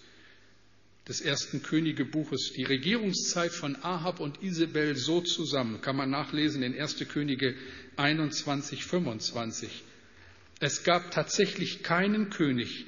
des 1.08 1.22
ersten 1.22 1.62
Königebuches 1.62 2.54
die 2.54 2.64
Regierungszeit 2.64 3.52
von 3.52 3.76
Ahab 3.84 4.20
und 4.20 4.42
Isabel 4.42 4.96
so 4.96 5.22
zusammen, 5.22 5.82
kann 5.82 5.96
man 5.96 6.10
nachlesen 6.10 6.64
in 6.64 6.80
1. 6.80 7.08
Könige 7.08 7.56
21, 7.96 8.84
25. 8.84 9.84
Es 10.60 10.84
gab 10.84 11.12
tatsächlich 11.12 11.84
keinen 11.84 12.32
König, 12.32 12.86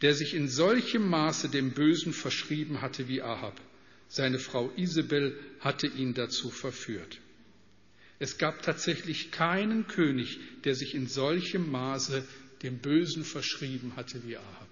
der 0.00 0.14
sich 0.14 0.34
in 0.34 0.48
solchem 0.48 1.08
Maße 1.08 1.48
dem 1.48 1.70
Bösen 1.70 2.12
verschrieben 2.12 2.82
hatte 2.82 3.06
wie 3.06 3.22
Ahab. 3.22 3.60
Seine 4.08 4.38
Frau 4.38 4.70
Isabel 4.76 5.38
hatte 5.60 5.86
ihn 5.86 6.14
dazu 6.14 6.50
verführt. 6.50 7.20
Es 8.18 8.38
gab 8.38 8.62
tatsächlich 8.62 9.30
keinen 9.30 9.86
König, 9.86 10.38
der 10.64 10.74
sich 10.74 10.94
in 10.94 11.06
solchem 11.06 11.70
Maße 11.70 12.24
dem 12.62 12.78
Bösen 12.78 13.24
verschrieben 13.24 13.94
hatte 13.96 14.22
wie 14.26 14.36
Ahab. 14.36 14.68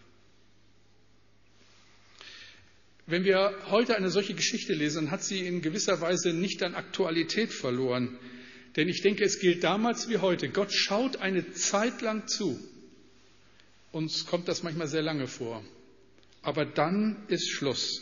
Wenn 3.11 3.25
wir 3.25 3.57
heute 3.67 3.97
eine 3.97 4.09
solche 4.09 4.35
Geschichte 4.35 4.73
lesen, 4.73 5.11
hat 5.11 5.25
sie 5.25 5.45
in 5.45 5.63
gewisser 5.63 6.01
Weise 6.01 6.33
nicht 6.33 6.63
an 6.63 6.77
Aktualität 6.77 7.53
verloren. 7.53 8.17
Denn 8.77 8.89
ich 8.89 9.03
denke, 9.03 9.25
es 9.25 9.41
gilt 9.41 9.65
damals 9.65 10.09
wie 10.09 10.19
heute. 10.19 10.49
Gott 10.49 10.73
schaut 10.73 11.17
eine 11.17 11.51
Zeit 11.53 12.03
lang 12.03 12.29
zu, 12.29 12.57
Uns 13.91 14.27
kommt 14.27 14.47
das 14.47 14.63
manchmal 14.63 14.87
sehr 14.87 15.03
lange 15.03 15.27
vor. 15.27 15.65
Aber 16.43 16.65
dann 16.65 17.27
ist 17.27 17.51
Schluss. 17.51 18.01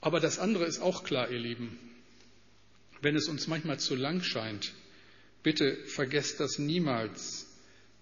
Aber 0.00 0.20
das 0.20 0.38
andere 0.38 0.64
ist 0.64 0.80
auch 0.80 1.04
klar, 1.04 1.30
ihr 1.30 1.38
Lieben. 1.38 1.78
Wenn 3.02 3.14
es 3.14 3.28
uns 3.28 3.46
manchmal 3.46 3.78
zu 3.78 3.94
lang 3.94 4.22
scheint, 4.22 4.72
bitte 5.42 5.76
vergesst 5.84 6.40
das 6.40 6.58
niemals. 6.58 7.46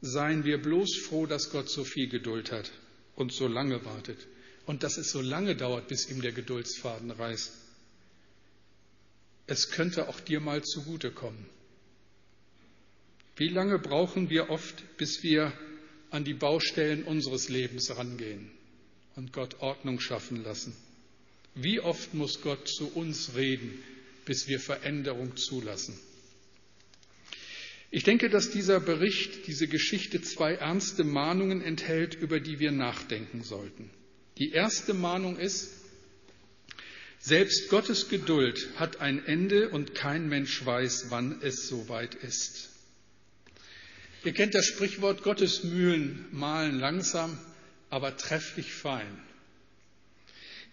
Seien 0.00 0.44
wir 0.44 0.62
bloß 0.62 0.98
froh, 0.98 1.26
dass 1.26 1.50
Gott 1.50 1.68
so 1.68 1.82
viel 1.82 2.08
Geduld 2.08 2.52
hat 2.52 2.70
und 3.16 3.32
so 3.32 3.46
lange 3.46 3.84
wartet 3.84 4.18
und 4.66 4.82
dass 4.82 4.96
es 4.96 5.10
so 5.10 5.20
lange 5.20 5.56
dauert, 5.56 5.88
bis 5.88 6.08
ihm 6.08 6.22
der 6.22 6.32
Geduldsfaden 6.32 7.10
reißt. 7.10 7.52
Es 9.46 9.70
könnte 9.70 10.08
auch 10.08 10.20
dir 10.20 10.40
mal 10.40 10.62
zugutekommen. 10.62 11.46
Wie 13.36 13.48
lange 13.48 13.78
brauchen 13.78 14.30
wir 14.30 14.50
oft, 14.50 14.96
bis 14.98 15.22
wir 15.22 15.52
an 16.10 16.24
die 16.24 16.34
Baustellen 16.34 17.04
unseres 17.04 17.48
Lebens 17.48 17.90
rangehen 17.96 18.50
und 19.16 19.32
Gott 19.32 19.60
Ordnung 19.60 20.00
schaffen 20.00 20.42
lassen? 20.44 20.74
Wie 21.54 21.80
oft 21.80 22.14
muss 22.14 22.40
Gott 22.40 22.68
zu 22.68 22.88
uns 22.94 23.34
reden, 23.34 23.82
bis 24.24 24.48
wir 24.48 24.60
Veränderung 24.60 25.36
zulassen? 25.36 25.98
Ich 27.94 28.04
denke, 28.04 28.30
dass 28.30 28.48
dieser 28.48 28.80
Bericht, 28.80 29.46
diese 29.46 29.68
Geschichte 29.68 30.22
zwei 30.22 30.54
ernste 30.54 31.04
Mahnungen 31.04 31.60
enthält, 31.60 32.14
über 32.14 32.40
die 32.40 32.58
wir 32.58 32.72
nachdenken 32.72 33.42
sollten. 33.42 33.90
Die 34.38 34.52
erste 34.52 34.94
Mahnung 34.94 35.38
ist, 35.38 35.70
selbst 37.20 37.68
Gottes 37.68 38.08
Geduld 38.08 38.66
hat 38.76 39.02
ein 39.02 39.22
Ende 39.26 39.68
und 39.68 39.94
kein 39.94 40.30
Mensch 40.30 40.64
weiß, 40.64 41.10
wann 41.10 41.42
es 41.42 41.68
soweit 41.68 42.14
ist. 42.14 42.70
Ihr 44.24 44.32
kennt 44.32 44.54
das 44.54 44.64
Sprichwort, 44.64 45.22
Gottes 45.22 45.62
Mühlen 45.62 46.24
mahlen 46.32 46.80
langsam, 46.80 47.38
aber 47.90 48.16
trefflich 48.16 48.72
fein. 48.72 49.22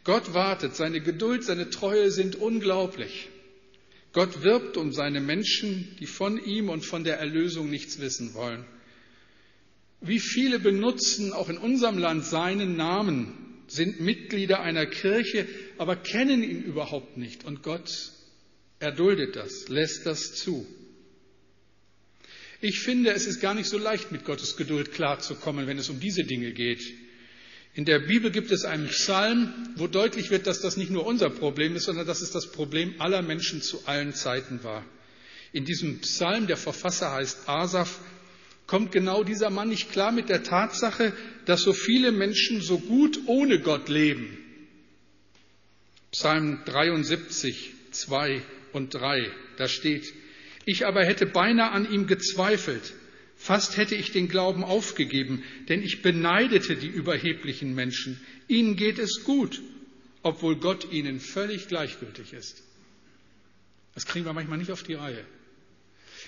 Gott 0.05 0.33
wartet, 0.33 0.73
seine 0.73 1.01
Geduld, 1.01 1.43
seine 1.43 1.69
Treue 1.69 2.11
sind 2.11 2.37
unglaublich. 2.37 3.27
Gott 4.11 4.43
wirbt 4.43 4.77
um 4.77 4.91
seine 4.91 5.21
Menschen, 5.21 5.95
die 5.99 6.07
von 6.07 6.43
ihm 6.43 6.69
und 6.69 6.85
von 6.85 7.03
der 7.03 7.19
Erlösung 7.19 7.69
nichts 7.69 7.99
wissen 7.99 8.33
wollen. 8.33 8.65
Wie 10.01 10.19
viele 10.19 10.59
benutzen 10.59 11.33
auch 11.33 11.49
in 11.49 11.57
unserem 11.57 11.97
Land 11.97 12.25
seinen 12.25 12.75
Namen, 12.75 13.63
sind 13.67 13.99
Mitglieder 13.99 14.61
einer 14.61 14.87
Kirche, 14.87 15.47
aber 15.77 15.95
kennen 15.95 16.41
ihn 16.41 16.63
überhaupt 16.63 17.17
nicht. 17.17 17.45
Und 17.45 17.61
Gott 17.61 18.11
erduldet 18.79 19.35
das, 19.35 19.67
lässt 19.67 20.05
das 20.05 20.33
zu. 20.33 20.65
Ich 22.61 22.79
finde, 22.79 23.11
es 23.11 23.25
ist 23.25 23.39
gar 23.39 23.53
nicht 23.53 23.69
so 23.69 23.77
leicht, 23.77 24.11
mit 24.11 24.25
Gottes 24.25 24.57
Geduld 24.57 24.91
klarzukommen, 24.91 25.67
wenn 25.67 25.77
es 25.77 25.89
um 25.89 25.99
diese 25.99 26.23
Dinge 26.23 26.51
geht. 26.51 26.81
In 27.73 27.85
der 27.85 27.99
Bibel 27.99 28.31
gibt 28.31 28.51
es 28.51 28.65
einen 28.65 28.87
Psalm, 28.87 29.53
wo 29.75 29.87
deutlich 29.87 30.31
wird, 30.31 30.47
dass 30.47 30.61
das 30.61 30.75
nicht 30.75 30.91
nur 30.91 31.05
unser 31.05 31.29
Problem 31.29 31.75
ist, 31.75 31.85
sondern 31.85 32.07
dass 32.07 32.21
es 32.21 32.31
das 32.31 32.51
Problem 32.51 32.95
aller 32.99 33.21
Menschen 33.21 33.61
zu 33.61 33.85
allen 33.85 34.13
Zeiten 34.13 34.63
war. 34.63 34.83
In 35.51 35.65
diesem 35.65 35.99
Psalm, 35.99 36.47
der 36.47 36.57
Verfasser 36.57 37.11
heißt 37.11 37.47
Asaf, 37.47 37.99
kommt 38.67 38.91
genau 38.91 39.23
dieser 39.23 39.49
Mann 39.49 39.69
nicht 39.69 39.91
klar 39.91 40.11
mit 40.11 40.29
der 40.29 40.43
Tatsache, 40.43 41.13
dass 41.45 41.61
so 41.61 41.73
viele 41.73 42.11
Menschen 42.11 42.61
so 42.61 42.77
gut 42.77 43.19
ohne 43.25 43.59
Gott 43.59 43.89
leben. 43.89 44.37
Psalm 46.11 46.59
73, 46.65 47.73
2 47.91 48.41
und 48.73 48.93
3, 48.93 49.31
da 49.57 49.67
steht, 49.67 50.13
ich 50.65 50.85
aber 50.85 51.03
hätte 51.03 51.25
beinahe 51.25 51.71
an 51.71 51.91
ihm 51.91 52.05
gezweifelt, 52.05 52.93
Fast 53.41 53.77
hätte 53.77 53.95
ich 53.95 54.11
den 54.11 54.27
Glauben 54.27 54.65
aufgegeben, 54.65 55.43
denn 55.69 55.81
ich 55.81 56.01
beneidete 56.01 56.75
die 56.75 56.89
überheblichen 56.89 57.73
Menschen. 57.73 58.19
Ihnen 58.49 58.75
geht 58.75 58.99
es 58.99 59.23
gut, 59.23 59.61
obwohl 60.23 60.57
Gott 60.57 60.91
ihnen 60.91 61.21
völlig 61.21 61.69
gleichgültig 61.69 62.33
ist. 62.33 62.61
Das 63.95 64.05
kriegen 64.05 64.25
wir 64.25 64.33
manchmal 64.33 64.57
nicht 64.57 64.71
auf 64.71 64.83
die 64.83 64.93
Reihe. 64.93 65.25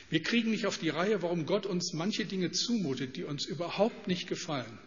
Wir 0.10 0.24
kriegen 0.24 0.52
nicht 0.52 0.65
auf 0.65 0.78
die 0.78 0.88
Reihe, 0.88 1.21
warum 1.21 1.45
Gott 1.45 1.65
uns 1.65 1.91
manche 1.91 2.24
Dinge 2.24 2.52
zumutet, 2.52 3.17
die 3.17 3.26
uns 3.26 3.45
überhaupt 3.45 4.08
nicht 4.08 4.28
gefallen 4.28 4.80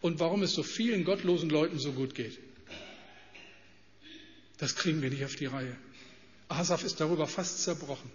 und 0.00 0.18
warum 0.18 0.42
es 0.42 0.54
so 0.54 0.64
vielen 0.64 1.04
gottlosen 1.04 1.48
Leuten 1.48 1.78
so 1.78 1.92
gut 1.92 2.16
geht. 2.16 2.40
Das 4.58 4.74
kriegen 4.74 5.00
wir 5.00 5.10
nicht 5.10 5.24
auf 5.24 5.36
die 5.36 5.46
Reihe. 5.46 5.76
Asaf 6.48 6.82
ist 6.82 6.98
darüber 6.98 7.28
fast 7.28 7.62
zerbrochen. 7.62 8.10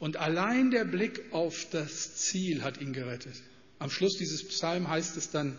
Und 0.00 0.16
allein 0.16 0.70
der 0.70 0.86
Blick 0.86 1.22
auf 1.30 1.68
das 1.70 2.16
Ziel 2.16 2.62
hat 2.62 2.80
ihn 2.80 2.94
gerettet. 2.94 3.34
Am 3.78 3.90
Schluss 3.90 4.16
dieses 4.16 4.48
Psalm 4.48 4.88
heißt 4.88 5.16
es 5.18 5.30
dann, 5.30 5.58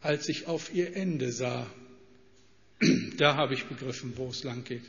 als 0.00 0.28
ich 0.28 0.46
auf 0.46 0.74
ihr 0.74 0.96
Ende 0.96 1.30
sah, 1.30 1.70
da 3.18 3.36
habe 3.36 3.54
ich 3.54 3.66
begriffen, 3.66 4.14
wo 4.16 4.28
es 4.30 4.44
lang 4.44 4.64
geht. 4.64 4.84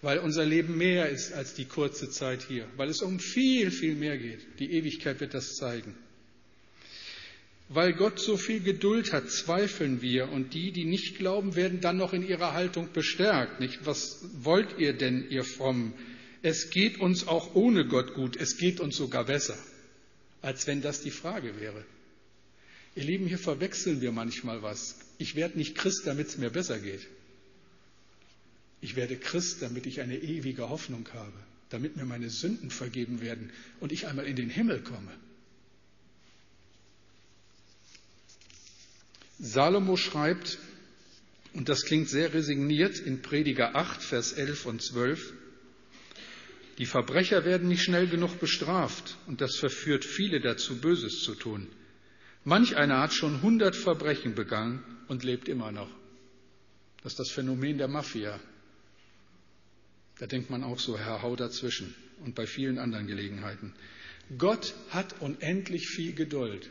Weil 0.00 0.18
unser 0.18 0.46
Leben 0.46 0.76
mehr 0.78 1.10
ist 1.10 1.32
als 1.32 1.54
die 1.54 1.66
kurze 1.66 2.10
Zeit 2.10 2.42
hier, 2.48 2.66
weil 2.76 2.88
es 2.88 3.02
um 3.02 3.20
viel, 3.20 3.70
viel 3.70 3.94
mehr 3.94 4.16
geht. 4.16 4.40
Die 4.58 4.72
Ewigkeit 4.72 5.20
wird 5.20 5.34
das 5.34 5.54
zeigen. 5.54 5.94
Weil 7.68 7.92
Gott 7.92 8.18
so 8.18 8.36
viel 8.36 8.60
Geduld 8.60 9.12
hat, 9.12 9.30
zweifeln 9.30 10.00
wir 10.00 10.30
und 10.30 10.54
die, 10.54 10.72
die 10.72 10.84
nicht 10.84 11.18
glauben, 11.18 11.54
werden 11.54 11.80
dann 11.80 11.96
noch 11.98 12.12
in 12.14 12.26
ihrer 12.26 12.52
Haltung 12.54 12.92
bestärkt. 12.92 13.60
Nicht? 13.60 13.84
Was 13.84 14.20
wollt 14.42 14.78
ihr 14.78 14.94
denn, 14.94 15.28
ihr 15.30 15.44
Frommen? 15.44 15.92
Es 16.44 16.68
geht 16.68 17.00
uns 17.00 17.26
auch 17.26 17.54
ohne 17.54 17.86
Gott 17.86 18.12
gut, 18.12 18.36
es 18.36 18.58
geht 18.58 18.78
uns 18.78 18.96
sogar 18.96 19.24
besser, 19.24 19.56
als 20.42 20.66
wenn 20.66 20.82
das 20.82 21.00
die 21.00 21.10
Frage 21.10 21.58
wäre. 21.58 21.82
Ihr 22.94 23.04
Lieben, 23.04 23.26
hier 23.26 23.38
verwechseln 23.38 24.02
wir 24.02 24.12
manchmal 24.12 24.62
was. 24.62 24.96
Ich 25.16 25.36
werde 25.36 25.56
nicht 25.56 25.74
Christ, 25.74 26.06
damit 26.06 26.28
es 26.28 26.36
mir 26.36 26.50
besser 26.50 26.78
geht. 26.78 27.00
Ich 28.82 28.94
werde 28.94 29.16
Christ, 29.16 29.62
damit 29.62 29.86
ich 29.86 30.02
eine 30.02 30.18
ewige 30.18 30.68
Hoffnung 30.68 31.08
habe, 31.14 31.32
damit 31.70 31.96
mir 31.96 32.04
meine 32.04 32.28
Sünden 32.28 32.70
vergeben 32.70 33.22
werden 33.22 33.50
und 33.80 33.90
ich 33.90 34.06
einmal 34.06 34.26
in 34.26 34.36
den 34.36 34.50
Himmel 34.50 34.82
komme. 34.82 35.12
Salomo 39.38 39.96
schreibt, 39.96 40.58
und 41.54 41.70
das 41.70 41.86
klingt 41.86 42.10
sehr 42.10 42.34
resigniert 42.34 42.98
in 42.98 43.22
Prediger 43.22 43.74
8, 43.76 44.02
Vers 44.02 44.34
11 44.34 44.66
und 44.66 44.82
12, 44.82 45.32
die 46.78 46.86
Verbrecher 46.86 47.44
werden 47.44 47.68
nicht 47.68 47.82
schnell 47.82 48.08
genug 48.08 48.40
bestraft 48.40 49.16
und 49.26 49.40
das 49.40 49.56
verführt 49.56 50.04
viele 50.04 50.40
dazu, 50.40 50.80
Böses 50.80 51.22
zu 51.22 51.34
tun. 51.34 51.68
Manch 52.42 52.76
einer 52.76 53.00
hat 53.00 53.14
schon 53.14 53.42
hundert 53.42 53.76
Verbrechen 53.76 54.34
begangen 54.34 54.82
und 55.08 55.24
lebt 55.24 55.48
immer 55.48 55.72
noch. 55.72 55.90
Das 57.02 57.12
ist 57.12 57.18
das 57.18 57.30
Phänomen 57.30 57.78
der 57.78 57.88
Mafia. 57.88 58.40
Da 60.18 60.26
denkt 60.26 60.50
man 60.50 60.64
auch 60.64 60.78
so, 60.78 60.98
Herr, 60.98 61.22
hau 61.22 61.36
dazwischen 61.36 61.94
und 62.24 62.34
bei 62.34 62.46
vielen 62.46 62.78
anderen 62.78 63.06
Gelegenheiten. 63.06 63.74
Gott 64.38 64.74
hat 64.90 65.20
unendlich 65.20 65.88
viel 65.88 66.14
Geduld, 66.14 66.70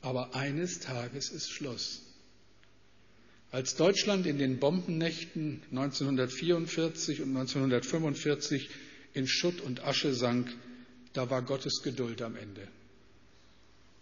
aber 0.00 0.34
eines 0.34 0.80
Tages 0.80 1.30
ist 1.30 1.50
Schluss. 1.50 2.02
Als 3.50 3.76
Deutschland 3.76 4.26
in 4.26 4.38
den 4.38 4.58
Bombennächten 4.58 5.62
1944 5.70 7.22
und 7.22 7.36
1945 7.36 8.68
in 9.14 9.26
Schutt 9.26 9.60
und 9.60 9.84
Asche 9.84 10.12
sank, 10.12 10.52
da 11.12 11.30
war 11.30 11.42
Gottes 11.42 11.82
Geduld 11.82 12.20
am 12.20 12.36
Ende. 12.36 12.68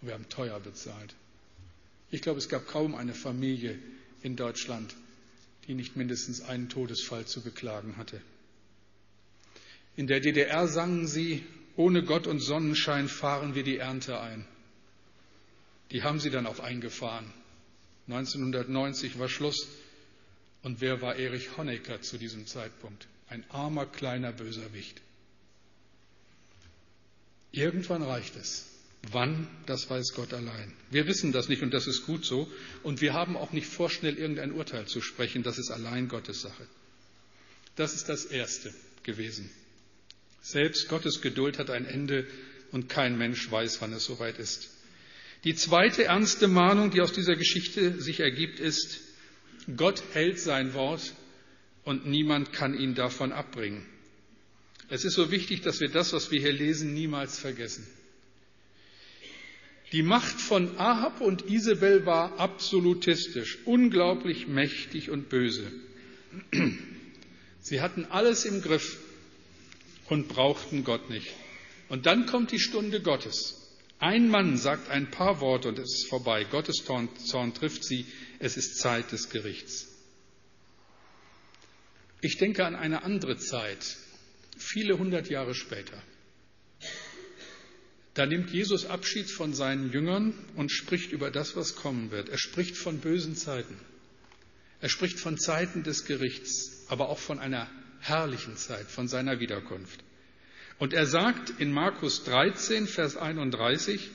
Und 0.00 0.08
wir 0.08 0.14
haben 0.14 0.28
teuer 0.28 0.58
bezahlt. 0.58 1.14
Ich 2.10 2.22
glaube, 2.22 2.38
es 2.38 2.48
gab 2.48 2.66
kaum 2.66 2.94
eine 2.94 3.14
Familie 3.14 3.78
in 4.22 4.36
Deutschland, 4.36 4.94
die 5.66 5.74
nicht 5.74 5.96
mindestens 5.96 6.40
einen 6.40 6.68
Todesfall 6.68 7.26
zu 7.26 7.42
beklagen 7.42 7.96
hatte. 7.96 8.20
In 9.96 10.06
der 10.06 10.20
DDR 10.20 10.66
sangen 10.66 11.06
sie, 11.06 11.44
ohne 11.76 12.02
Gott 12.02 12.26
und 12.26 12.40
Sonnenschein 12.40 13.08
fahren 13.08 13.54
wir 13.54 13.62
die 13.62 13.76
Ernte 13.76 14.20
ein. 14.20 14.46
Die 15.90 16.02
haben 16.02 16.20
sie 16.20 16.30
dann 16.30 16.46
auch 16.46 16.58
eingefahren. 16.58 17.32
1990 18.08 19.18
war 19.18 19.28
Schluss. 19.28 19.68
Und 20.62 20.80
wer 20.80 21.02
war 21.02 21.16
Erich 21.16 21.56
Honecker 21.56 22.00
zu 22.00 22.18
diesem 22.18 22.46
Zeitpunkt? 22.46 23.06
Ein 23.32 23.44
armer, 23.48 23.86
kleiner 23.86 24.30
Böserwicht. 24.30 25.00
Irgendwann 27.50 28.02
reicht 28.02 28.36
es. 28.36 28.66
Wann, 29.10 29.48
das 29.64 29.88
weiß 29.88 30.12
Gott 30.12 30.34
allein. 30.34 30.70
Wir 30.90 31.06
wissen 31.06 31.32
das 31.32 31.48
nicht 31.48 31.62
und 31.62 31.72
das 31.72 31.86
ist 31.86 32.04
gut 32.04 32.26
so. 32.26 32.46
Und 32.82 33.00
wir 33.00 33.14
haben 33.14 33.38
auch 33.38 33.52
nicht 33.52 33.66
vorschnell 33.66 34.18
irgendein 34.18 34.52
Urteil 34.52 34.84
zu 34.84 35.00
sprechen. 35.00 35.42
Das 35.42 35.56
ist 35.56 35.70
allein 35.70 36.08
Gottes 36.08 36.42
Sache. 36.42 36.66
Das 37.74 37.94
ist 37.94 38.10
das 38.10 38.26
Erste 38.26 38.70
gewesen. 39.02 39.48
Selbst 40.42 40.90
Gottes 40.90 41.22
Geduld 41.22 41.58
hat 41.58 41.70
ein 41.70 41.86
Ende 41.86 42.26
und 42.70 42.90
kein 42.90 43.16
Mensch 43.16 43.50
weiß, 43.50 43.80
wann 43.80 43.94
es 43.94 44.04
soweit 44.04 44.38
ist. 44.38 44.68
Die 45.44 45.54
zweite 45.54 46.04
ernste 46.04 46.48
Mahnung, 46.48 46.90
die 46.90 47.00
aus 47.00 47.14
dieser 47.14 47.36
Geschichte 47.36 47.98
sich 47.98 48.20
ergibt, 48.20 48.60
ist, 48.60 49.00
Gott 49.74 50.02
hält 50.12 50.38
sein 50.38 50.74
Wort 50.74 51.14
und 51.84 52.06
niemand 52.06 52.52
kann 52.52 52.78
ihn 52.78 52.94
davon 52.94 53.32
abbringen. 53.32 53.86
Es 54.88 55.04
ist 55.04 55.14
so 55.14 55.30
wichtig, 55.30 55.62
dass 55.62 55.80
wir 55.80 55.88
das, 55.88 56.12
was 56.12 56.30
wir 56.30 56.40
hier 56.40 56.52
lesen, 56.52 56.92
niemals 56.92 57.38
vergessen. 57.38 57.86
Die 59.92 60.02
Macht 60.02 60.40
von 60.40 60.78
Ahab 60.78 61.20
und 61.20 61.50
Isabel 61.50 62.06
war 62.06 62.38
absolutistisch, 62.38 63.58
unglaublich 63.66 64.46
mächtig 64.46 65.10
und 65.10 65.28
böse. 65.28 65.70
Sie 67.60 67.80
hatten 67.80 68.06
alles 68.06 68.44
im 68.44 68.62
Griff 68.62 68.98
und 70.08 70.28
brauchten 70.28 70.84
Gott 70.84 71.10
nicht. 71.10 71.28
Und 71.88 72.06
dann 72.06 72.24
kommt 72.26 72.52
die 72.52 72.58
Stunde 72.58 73.02
Gottes. 73.02 73.70
Ein 73.98 74.28
Mann 74.28 74.56
sagt 74.56 74.90
ein 74.90 75.10
paar 75.10 75.40
Worte 75.40 75.68
und 75.68 75.78
es 75.78 75.92
ist 75.94 76.08
vorbei. 76.08 76.44
Gottes 76.44 76.84
Zorn 76.84 77.54
trifft 77.54 77.84
sie. 77.84 78.06
Es 78.38 78.56
ist 78.56 78.78
Zeit 78.78 79.12
des 79.12 79.28
Gerichts. 79.28 79.91
Ich 82.24 82.38
denke 82.38 82.64
an 82.64 82.76
eine 82.76 83.02
andere 83.02 83.36
Zeit, 83.36 83.96
viele 84.56 84.96
hundert 84.96 85.28
Jahre 85.28 85.56
später. 85.56 86.00
Da 88.14 88.26
nimmt 88.26 88.50
Jesus 88.50 88.86
Abschied 88.86 89.28
von 89.28 89.54
seinen 89.54 89.90
Jüngern 89.90 90.32
und 90.54 90.70
spricht 90.70 91.10
über 91.10 91.32
das, 91.32 91.56
was 91.56 91.74
kommen 91.74 92.12
wird. 92.12 92.28
Er 92.28 92.38
spricht 92.38 92.76
von 92.76 93.00
bösen 93.00 93.34
Zeiten. 93.34 93.76
Er 94.80 94.88
spricht 94.88 95.18
von 95.18 95.36
Zeiten 95.36 95.82
des 95.82 96.04
Gerichts, 96.04 96.86
aber 96.88 97.08
auch 97.08 97.18
von 97.18 97.40
einer 97.40 97.68
herrlichen 97.98 98.56
Zeit, 98.56 98.86
von 98.86 99.08
seiner 99.08 99.40
Wiederkunft. 99.40 99.98
Und 100.78 100.92
er 100.92 101.06
sagt 101.06 101.50
in 101.58 101.72
Markus 101.72 102.22
13, 102.22 102.86
Vers 102.86 103.16
31, 103.16 104.10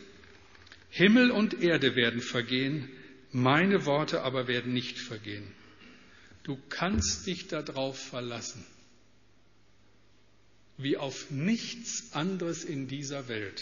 Himmel 0.90 1.32
und 1.32 1.62
Erde 1.62 1.96
werden 1.96 2.22
vergehen, 2.22 2.90
meine 3.34 3.86
Worte 3.86 4.22
aber 4.22 4.48
werden 4.48 4.72
nicht 4.72 4.98
vergehen. 4.98 5.52
Du 6.48 6.58
kannst 6.70 7.28
dich 7.28 7.50
darauf 7.50 8.00
verlassen, 8.00 8.66
wie 10.78 10.96
auf 10.96 11.30
nichts 11.30 12.14
anderes 12.14 12.64
in 12.64 12.88
dieser 12.88 13.28
Welt. 13.28 13.62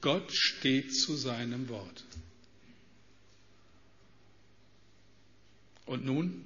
Gott 0.00 0.34
steht 0.34 0.92
zu 0.92 1.14
seinem 1.14 1.68
Wort. 1.68 2.04
Und 5.84 6.04
nun 6.04 6.44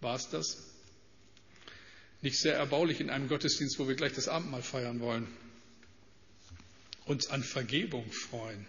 war 0.00 0.16
es 0.16 0.28
das? 0.30 0.58
Nicht 2.20 2.40
sehr 2.40 2.56
erbaulich 2.56 2.98
in 2.98 3.08
einem 3.08 3.28
Gottesdienst, 3.28 3.78
wo 3.78 3.86
wir 3.86 3.94
gleich 3.94 4.14
das 4.14 4.26
Abendmahl 4.26 4.64
feiern 4.64 4.98
wollen. 4.98 5.28
Uns 7.04 7.28
an 7.28 7.44
Vergebung 7.44 8.10
freuen. 8.10 8.66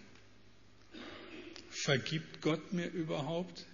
Vergibt 1.70 2.40
Gott 2.40 2.72
mir 2.72 2.86
überhaupt? 2.86 3.66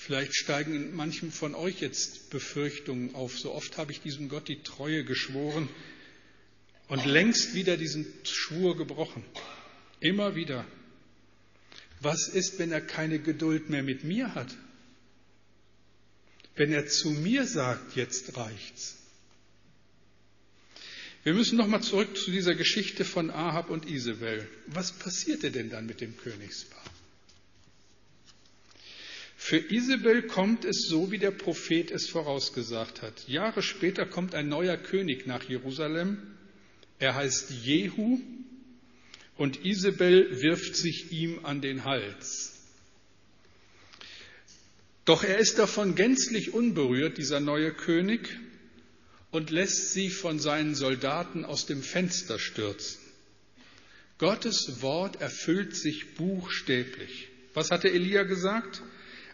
Vielleicht 0.00 0.36
steigen 0.36 0.76
in 0.76 0.94
manchem 0.94 1.32
von 1.32 1.56
euch 1.56 1.80
jetzt 1.80 2.30
Befürchtungen 2.30 3.16
auf. 3.16 3.36
So 3.36 3.52
oft 3.52 3.76
habe 3.78 3.90
ich 3.90 4.00
diesem 4.00 4.28
Gott 4.28 4.46
die 4.46 4.62
Treue 4.62 5.04
geschworen 5.04 5.68
und 6.86 7.04
längst 7.04 7.54
wieder 7.54 7.76
diesen 7.76 8.06
Schwur 8.22 8.76
gebrochen. 8.76 9.24
Immer 9.98 10.36
wieder. 10.36 10.64
Was 12.00 12.28
ist, 12.28 12.60
wenn 12.60 12.70
er 12.70 12.80
keine 12.80 13.18
Geduld 13.18 13.70
mehr 13.70 13.82
mit 13.82 14.04
mir 14.04 14.36
hat? 14.36 14.54
Wenn 16.54 16.72
er 16.72 16.86
zu 16.86 17.10
mir 17.10 17.44
sagt, 17.44 17.96
jetzt 17.96 18.36
reicht's. 18.36 18.98
Wir 21.24 21.34
müssen 21.34 21.58
nochmal 21.58 21.82
zurück 21.82 22.16
zu 22.16 22.30
dieser 22.30 22.54
Geschichte 22.54 23.04
von 23.04 23.30
Ahab 23.32 23.68
und 23.68 23.90
Isabel. 23.90 24.48
Was 24.66 24.92
passierte 24.92 25.50
denn 25.50 25.70
dann 25.70 25.86
mit 25.86 26.00
dem 26.00 26.16
Königspaar? 26.16 26.77
Für 29.48 29.56
Isabel 29.56 30.24
kommt 30.24 30.66
es 30.66 30.88
so, 30.90 31.10
wie 31.10 31.16
der 31.16 31.30
Prophet 31.30 31.90
es 31.90 32.06
vorausgesagt 32.10 33.00
hat. 33.00 33.26
Jahre 33.28 33.62
später 33.62 34.04
kommt 34.04 34.34
ein 34.34 34.50
neuer 34.50 34.76
König 34.76 35.26
nach 35.26 35.42
Jerusalem. 35.42 36.18
Er 36.98 37.14
heißt 37.14 37.48
Jehu 37.64 38.20
und 39.38 39.64
Isabel 39.64 40.42
wirft 40.42 40.76
sich 40.76 41.12
ihm 41.12 41.46
an 41.46 41.62
den 41.62 41.86
Hals. 41.86 42.60
Doch 45.06 45.24
er 45.24 45.38
ist 45.38 45.58
davon 45.58 45.94
gänzlich 45.94 46.52
unberührt, 46.52 47.16
dieser 47.16 47.40
neue 47.40 47.72
König, 47.72 48.28
und 49.30 49.48
lässt 49.48 49.94
sie 49.94 50.10
von 50.10 50.38
seinen 50.38 50.74
Soldaten 50.74 51.46
aus 51.46 51.64
dem 51.64 51.82
Fenster 51.82 52.38
stürzen. 52.38 53.00
Gottes 54.18 54.82
Wort 54.82 55.22
erfüllt 55.22 55.74
sich 55.74 56.16
buchstäblich. 56.16 57.28
Was 57.54 57.70
hatte 57.70 57.88
Elia 57.90 58.24
gesagt? 58.24 58.82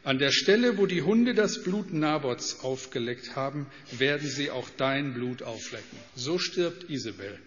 An 0.04 0.18
der 0.18 0.32
Stelle, 0.32 0.76
wo 0.76 0.84
die 0.84 1.00
Hunde 1.00 1.32
das 1.32 1.62
Blut 1.62 1.94
Nabots 1.94 2.60
aufgeleckt 2.60 3.36
haben, 3.36 3.66
werden 3.90 4.28
sie 4.28 4.50
auch 4.50 4.68
dein 4.76 5.14
Blut 5.14 5.42
auflecken. 5.42 5.98
So 6.14 6.38
stirbt 6.38 6.90
Isabel. 6.90 7.38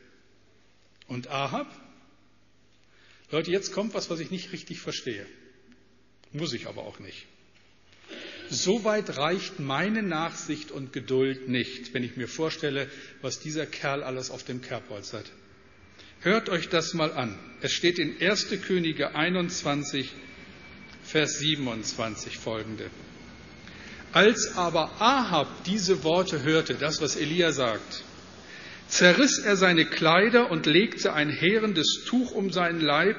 Und 1.08 1.30
Ahab? 1.30 1.68
Leute, 3.30 3.52
jetzt 3.52 3.72
kommt 3.74 3.94
was, 3.94 4.10
was 4.10 4.20
ich 4.20 4.32
nicht 4.32 4.52
richtig 4.54 4.80
verstehe. 4.80 5.26
Muss 6.34 6.54
ich 6.54 6.66
aber 6.68 6.84
auch 6.84 7.00
nicht. 7.00 7.28
Soweit 8.50 9.18
reicht 9.18 9.60
meine 9.60 10.02
Nachsicht 10.02 10.72
und 10.72 10.94
Geduld 10.94 11.50
nicht, 11.50 11.94
wenn 11.94 12.04
ich 12.04 12.18
mir 12.18 12.28
vorstelle, 12.28 12.90
was 13.22 13.40
dieser 13.40 13.68
Kerl 13.68 14.02
alles 14.02 14.32
auf 14.32 14.44
dem 14.44 14.62
Kerbholz 14.62 15.14
hat. 15.14 15.26
Hört 16.22 16.50
euch 16.50 16.70
das 16.70 16.96
mal 16.96 17.12
an. 17.12 17.38
Es 17.62 17.72
steht 17.74 18.00
in 18.00 18.20
1. 18.20 18.48
Könige 18.66 19.14
21, 19.14 20.12
Vers 21.18 21.40
27 21.40 22.38
folgende. 22.38 22.92
Als 24.14 24.56
aber 24.56 25.02
Ahab 25.02 25.64
diese 25.64 26.04
Worte 26.04 26.44
hörte, 26.44 26.76
das, 26.76 27.02
was 27.02 27.16
Elia 27.16 27.52
sagt, 27.54 28.04
zerriss 28.88 29.40
er 29.40 29.56
seine 29.56 29.86
Kleider 29.86 30.52
und 30.52 30.68
legte 30.68 31.14
ein 31.14 31.32
heerendes 31.32 32.04
Tuch 32.06 32.34
um 32.34 32.52
seinen 32.52 32.82
Leib 32.82 33.18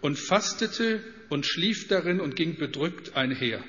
und 0.00 0.16
fastete 0.16 1.02
und 1.28 1.44
schlief 1.44 1.88
darin 1.88 2.20
und 2.20 2.36
ging 2.36 2.54
bedrückt 2.56 3.16
einher. 3.16 3.64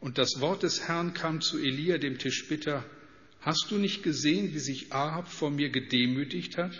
Und 0.00 0.18
das 0.18 0.40
Wort 0.40 0.64
des 0.64 0.88
Herrn 0.88 1.14
kam 1.14 1.40
zu 1.40 1.58
Elia, 1.60 1.98
dem 1.98 2.18
Tischbitter, 2.18 2.84
hast 3.40 3.66
du 3.70 3.76
nicht 3.76 4.02
gesehen, 4.02 4.52
wie 4.52 4.58
sich 4.58 4.92
Ahab 4.92 5.28
vor 5.28 5.52
mir 5.52 5.70
gedemütigt 5.70 6.58
hat? 6.58 6.72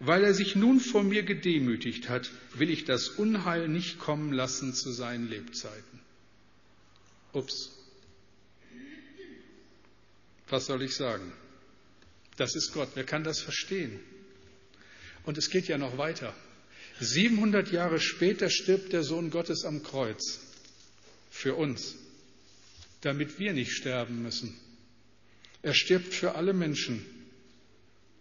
Weil 0.00 0.24
er 0.24 0.32
sich 0.32 0.56
nun 0.56 0.80
vor 0.80 1.02
mir 1.02 1.22
gedemütigt 1.22 2.08
hat, 2.08 2.30
will 2.54 2.70
ich 2.70 2.86
das 2.86 3.08
Unheil 3.08 3.68
nicht 3.68 3.98
kommen 3.98 4.32
lassen 4.32 4.72
zu 4.72 4.90
seinen 4.92 5.28
Lebzeiten. 5.28 6.00
Ups. 7.34 7.70
Was 10.48 10.66
soll 10.66 10.82
ich 10.82 10.96
sagen? 10.96 11.30
Das 12.36 12.56
ist 12.56 12.72
Gott. 12.72 12.88
Wer 12.94 13.04
kann 13.04 13.24
das 13.24 13.40
verstehen? 13.40 14.00
Und 15.24 15.36
es 15.36 15.50
geht 15.50 15.68
ja 15.68 15.76
noch 15.76 15.98
weiter. 15.98 16.34
700 17.00 17.70
Jahre 17.70 18.00
später 18.00 18.48
stirbt 18.48 18.94
der 18.94 19.02
Sohn 19.02 19.30
Gottes 19.30 19.66
am 19.66 19.82
Kreuz. 19.82 20.40
Für 21.30 21.54
uns. 21.56 21.94
Damit 23.02 23.38
wir 23.38 23.52
nicht 23.52 23.72
sterben 23.72 24.22
müssen. 24.22 24.58
Er 25.62 25.74
stirbt 25.74 26.14
für 26.14 26.36
alle 26.36 26.54
Menschen. 26.54 27.04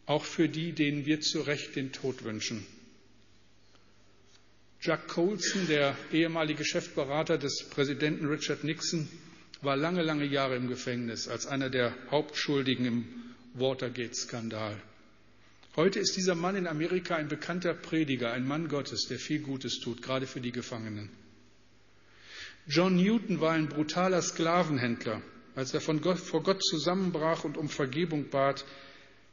Auch 0.09 0.25
für 0.25 0.49
die, 0.49 0.71
denen 0.71 1.05
wir 1.05 1.21
zu 1.21 1.41
Recht 1.41 1.75
den 1.75 1.91
Tod 1.91 2.23
wünschen. 2.23 2.65
Jack 4.81 5.07
Colson, 5.07 5.67
der 5.67 5.95
ehemalige 6.11 6.65
Chefberater 6.65 7.37
des 7.37 7.69
Präsidenten 7.69 8.25
Richard 8.25 8.63
Nixon, 8.63 9.07
war 9.61 9.77
lange, 9.77 10.01
lange 10.01 10.25
Jahre 10.25 10.55
im 10.55 10.67
Gefängnis 10.67 11.27
als 11.27 11.45
einer 11.45 11.69
der 11.69 11.93
Hauptschuldigen 12.09 12.87
im 12.87 13.05
Watergate-Skandal. 13.53 14.81
Heute 15.75 15.99
ist 15.99 16.17
dieser 16.17 16.33
Mann 16.33 16.55
in 16.55 16.65
Amerika 16.65 17.15
ein 17.15 17.27
bekannter 17.27 17.75
Prediger, 17.75 18.31
ein 18.31 18.47
Mann 18.47 18.67
Gottes, 18.67 19.05
der 19.07 19.19
viel 19.19 19.41
Gutes 19.41 19.79
tut, 19.79 20.01
gerade 20.01 20.25
für 20.25 20.41
die 20.41 20.51
Gefangenen. 20.51 21.11
John 22.65 22.95
Newton 22.95 23.41
war 23.41 23.51
ein 23.51 23.69
brutaler 23.69 24.23
Sklavenhändler. 24.23 25.21
Als 25.53 25.71
er 25.75 25.81
Gott, 25.81 26.17
vor 26.17 26.41
Gott 26.41 26.63
zusammenbrach 26.63 27.43
und 27.43 27.57
um 27.57 27.69
Vergebung 27.69 28.29
bat, 28.31 28.65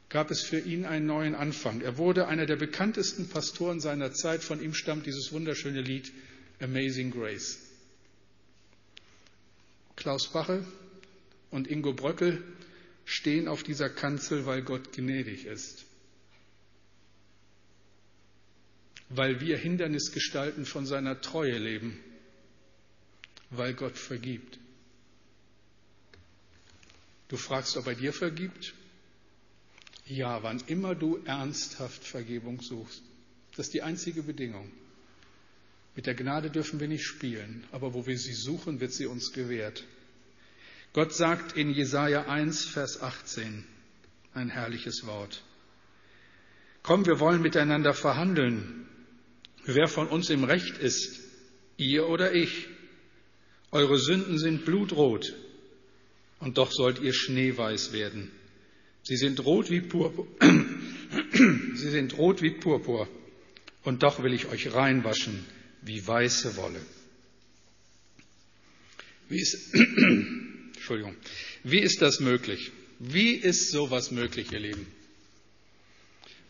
gab 0.09 0.31
es 0.31 0.41
für 0.41 0.59
ihn 0.59 0.85
einen 0.85 1.05
neuen 1.05 1.35
Anfang. 1.35 1.81
Er 1.81 1.97
wurde 1.97 2.27
einer 2.27 2.45
der 2.45 2.55
bekanntesten 2.55 3.27
Pastoren 3.27 3.79
seiner 3.79 4.13
Zeit. 4.13 4.41
Von 4.41 4.61
ihm 4.61 4.73
stammt 4.73 5.05
dieses 5.05 5.31
wunderschöne 5.31 5.81
Lied 5.81 6.11
Amazing 6.59 7.11
Grace. 7.11 7.59
Klaus 9.95 10.31
Bache 10.31 10.65
und 11.51 11.67
Ingo 11.67 11.93
Bröckel 11.93 12.43
stehen 13.05 13.47
auf 13.47 13.63
dieser 13.63 13.89
Kanzel, 13.89 14.45
weil 14.45 14.61
Gott 14.61 14.93
gnädig 14.93 15.45
ist. 15.45 15.85
Weil 19.09 19.39
wir 19.41 19.57
Hindernisgestalten 19.57 20.65
von 20.65 20.85
seiner 20.85 21.21
Treue 21.21 21.57
leben. 21.57 21.99
Weil 23.49 23.73
Gott 23.73 23.97
vergibt. 23.97 24.59
Du 27.29 27.37
fragst, 27.37 27.75
ob 27.77 27.87
er 27.87 27.95
dir 27.95 28.13
vergibt? 28.13 28.73
Ja, 30.09 30.41
wann 30.41 30.63
immer 30.67 30.95
du 30.95 31.19
ernsthaft 31.25 32.03
Vergebung 32.03 32.61
suchst. 32.61 33.03
Das 33.55 33.67
ist 33.67 33.73
die 33.73 33.81
einzige 33.81 34.23
Bedingung. 34.23 34.71
Mit 35.95 36.05
der 36.05 36.15
Gnade 36.15 36.49
dürfen 36.49 36.79
wir 36.79 36.87
nicht 36.87 37.05
spielen, 37.05 37.65
aber 37.71 37.93
wo 37.93 38.05
wir 38.05 38.17
sie 38.17 38.33
suchen, 38.33 38.79
wird 38.79 38.93
sie 38.93 39.07
uns 39.07 39.33
gewährt. 39.33 39.83
Gott 40.93 41.13
sagt 41.13 41.57
in 41.57 41.71
Jesaja 41.71 42.27
1, 42.27 42.65
Vers 42.65 43.01
18 43.01 43.65
ein 44.33 44.49
herrliches 44.49 45.05
Wort. 45.05 45.43
Komm, 46.83 47.05
wir 47.05 47.19
wollen 47.19 47.41
miteinander 47.41 47.93
verhandeln. 47.93 48.87
wer 49.65 49.87
von 49.87 50.07
uns 50.07 50.29
im 50.29 50.45
Recht 50.45 50.77
ist, 50.77 51.19
ihr 51.75 52.07
oder 52.07 52.33
ich. 52.33 52.67
Eure 53.71 53.97
Sünden 53.97 54.37
sind 54.37 54.63
blutrot, 54.63 55.33
und 56.39 56.57
doch 56.57 56.71
sollt 56.71 56.99
ihr 57.01 57.13
schneeweiß 57.13 57.91
werden. 57.91 58.31
Sie 59.07 59.15
sind 59.15 59.39
rot 59.45 59.69
wie 59.69 59.79
Purpur. 59.79 60.27
Sie 61.75 61.89
sind 61.91 62.17
rot 62.17 62.41
wie 62.41 62.51
Purpur, 62.51 63.07
und 63.83 64.03
doch 64.03 64.21
will 64.21 64.33
ich 64.33 64.47
euch 64.47 64.73
reinwaschen 64.73 65.45
wie 65.81 66.05
weiße 66.05 66.57
Wolle. 66.57 66.81
Wie 69.29 69.39
ist, 69.39 69.73
Entschuldigung, 70.75 71.15
wie 71.63 71.79
ist 71.79 72.01
das 72.01 72.19
möglich? 72.19 72.73
Wie 72.99 73.31
ist 73.31 73.71
sowas 73.71 74.11
möglich, 74.11 74.51
ihr 74.51 74.59
Lieben? 74.59 74.85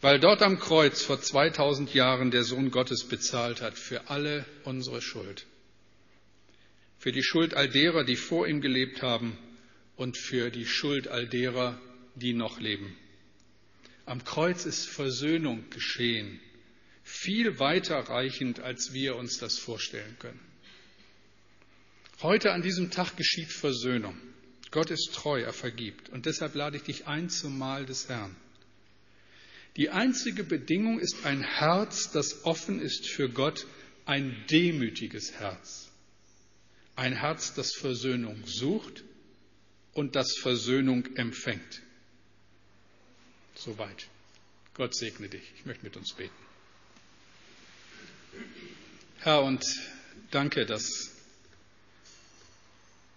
Weil 0.02 0.20
dort 0.20 0.42
am 0.42 0.58
Kreuz 0.58 1.04
vor 1.04 1.22
2000 1.22 1.94
Jahren 1.94 2.32
der 2.32 2.44
Sohn 2.44 2.72
Gottes 2.72 3.04
bezahlt 3.04 3.62
hat 3.62 3.78
für 3.78 4.10
alle 4.10 4.48
unsere 4.64 5.04
Schuld. 5.04 5.46
Für 6.98 7.12
die 7.12 7.24
Schuld 7.24 7.54
all 7.54 7.70
derer, 7.70 8.04
die 8.04 8.16
vor 8.16 8.48
ihm 8.48 8.62
gelebt 8.62 9.04
haben 9.04 9.38
und 9.96 10.18
für 10.18 10.50
die 10.50 10.66
Schuld 10.66 11.08
all 11.08 11.28
derer, 11.28 11.80
die 12.20 12.34
noch 12.34 12.60
leben. 12.60 12.98
Am 14.06 14.24
Kreuz 14.24 14.66
ist 14.66 14.88
Versöhnung 14.88 15.70
geschehen, 15.70 16.40
viel 17.04 17.60
weiter 17.60 17.98
reichend, 17.98 18.60
als 18.60 18.94
wir 18.94 19.16
uns 19.16 19.38
das 19.38 19.58
vorstellen 19.58 20.18
können. 20.20 20.40
Heute 22.22 22.52
an 22.52 22.62
diesem 22.62 22.90
Tag 22.90 23.16
geschieht 23.16 23.52
Versöhnung. 23.52 24.18
Gott 24.72 24.92
ist 24.92 25.14
treu, 25.14 25.42
er 25.42 25.54
vergibt. 25.54 26.10
Und 26.10 26.26
deshalb 26.26 26.56
lade 26.56 26.78
ich 26.78 26.84
dich 26.84 27.08
ein 27.08 27.30
zum 27.30 27.58
Mahl 27.58 27.86
des 27.86 28.10
Herrn. 28.10 28.36
Die 29.76 29.90
einzige 29.90 30.44
Bedingung 30.44 31.00
ist 31.00 31.26
ein 31.26 31.42
Herz, 31.42 32.12
das 32.12 32.44
offen 32.46 32.82
ist 32.82 33.08
für 33.08 33.30
Gott, 33.30 33.68
ein 34.06 34.36
demütiges 34.50 35.34
Herz. 35.34 35.92
Ein 36.96 37.14
Herz, 37.14 37.54
das 37.54 37.76
Versöhnung 37.76 38.42
sucht 38.46 39.04
und 39.94 40.16
das 40.16 40.38
Versöhnung 40.38 41.06
empfängt. 41.16 41.84
Soweit. 43.58 44.08
Gott 44.74 44.96
segne 44.96 45.30
dich. 45.30 45.44
Ich 45.58 45.66
möchte 45.66 45.84
mit 45.84 45.98
uns 45.98 46.14
beten. 46.14 46.36
Herr, 49.20 49.42
und 49.44 49.66
danke, 50.30 50.66
dass 50.66 51.12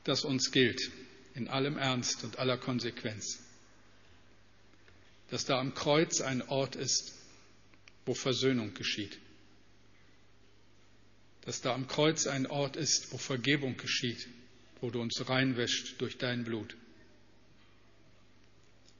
das 0.04 0.24
uns 0.24 0.50
gilt 0.50 0.90
in 1.34 1.48
allem 1.48 1.76
Ernst 1.76 2.24
und 2.24 2.38
aller 2.38 2.56
Konsequenz. 2.56 3.38
Dass 5.28 5.44
da 5.44 5.60
am 5.60 5.74
Kreuz 5.74 6.20
ein 6.20 6.42
Ort 6.48 6.74
ist, 6.74 7.12
wo 8.06 8.14
Versöhnung 8.14 8.74
geschieht. 8.74 9.18
Dass 11.42 11.60
da 11.60 11.74
am 11.74 11.86
Kreuz 11.86 12.26
ein 12.26 12.46
Ort 12.46 12.76
ist, 12.76 13.12
wo 13.12 13.18
Vergebung 13.18 13.76
geschieht, 13.76 14.26
wo 14.80 14.90
du 14.90 15.00
uns 15.00 15.28
reinwäscht 15.28 16.00
durch 16.00 16.16
dein 16.18 16.44
Blut. 16.44 16.76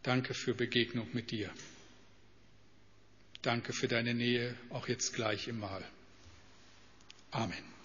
Danke 0.03 0.35
für 0.35 0.55
Begegnung 0.55 1.09
mit 1.13 1.31
dir. 1.31 1.51
Danke 3.43 3.73
für 3.73 3.89
deine 3.89 4.15
Nähe, 4.15 4.55
auch 4.71 4.89
jetzt 4.89 5.15
gleich 5.15 5.49
im 5.49 5.61
Mahl. 5.61 5.85
Amen. 7.31 7.80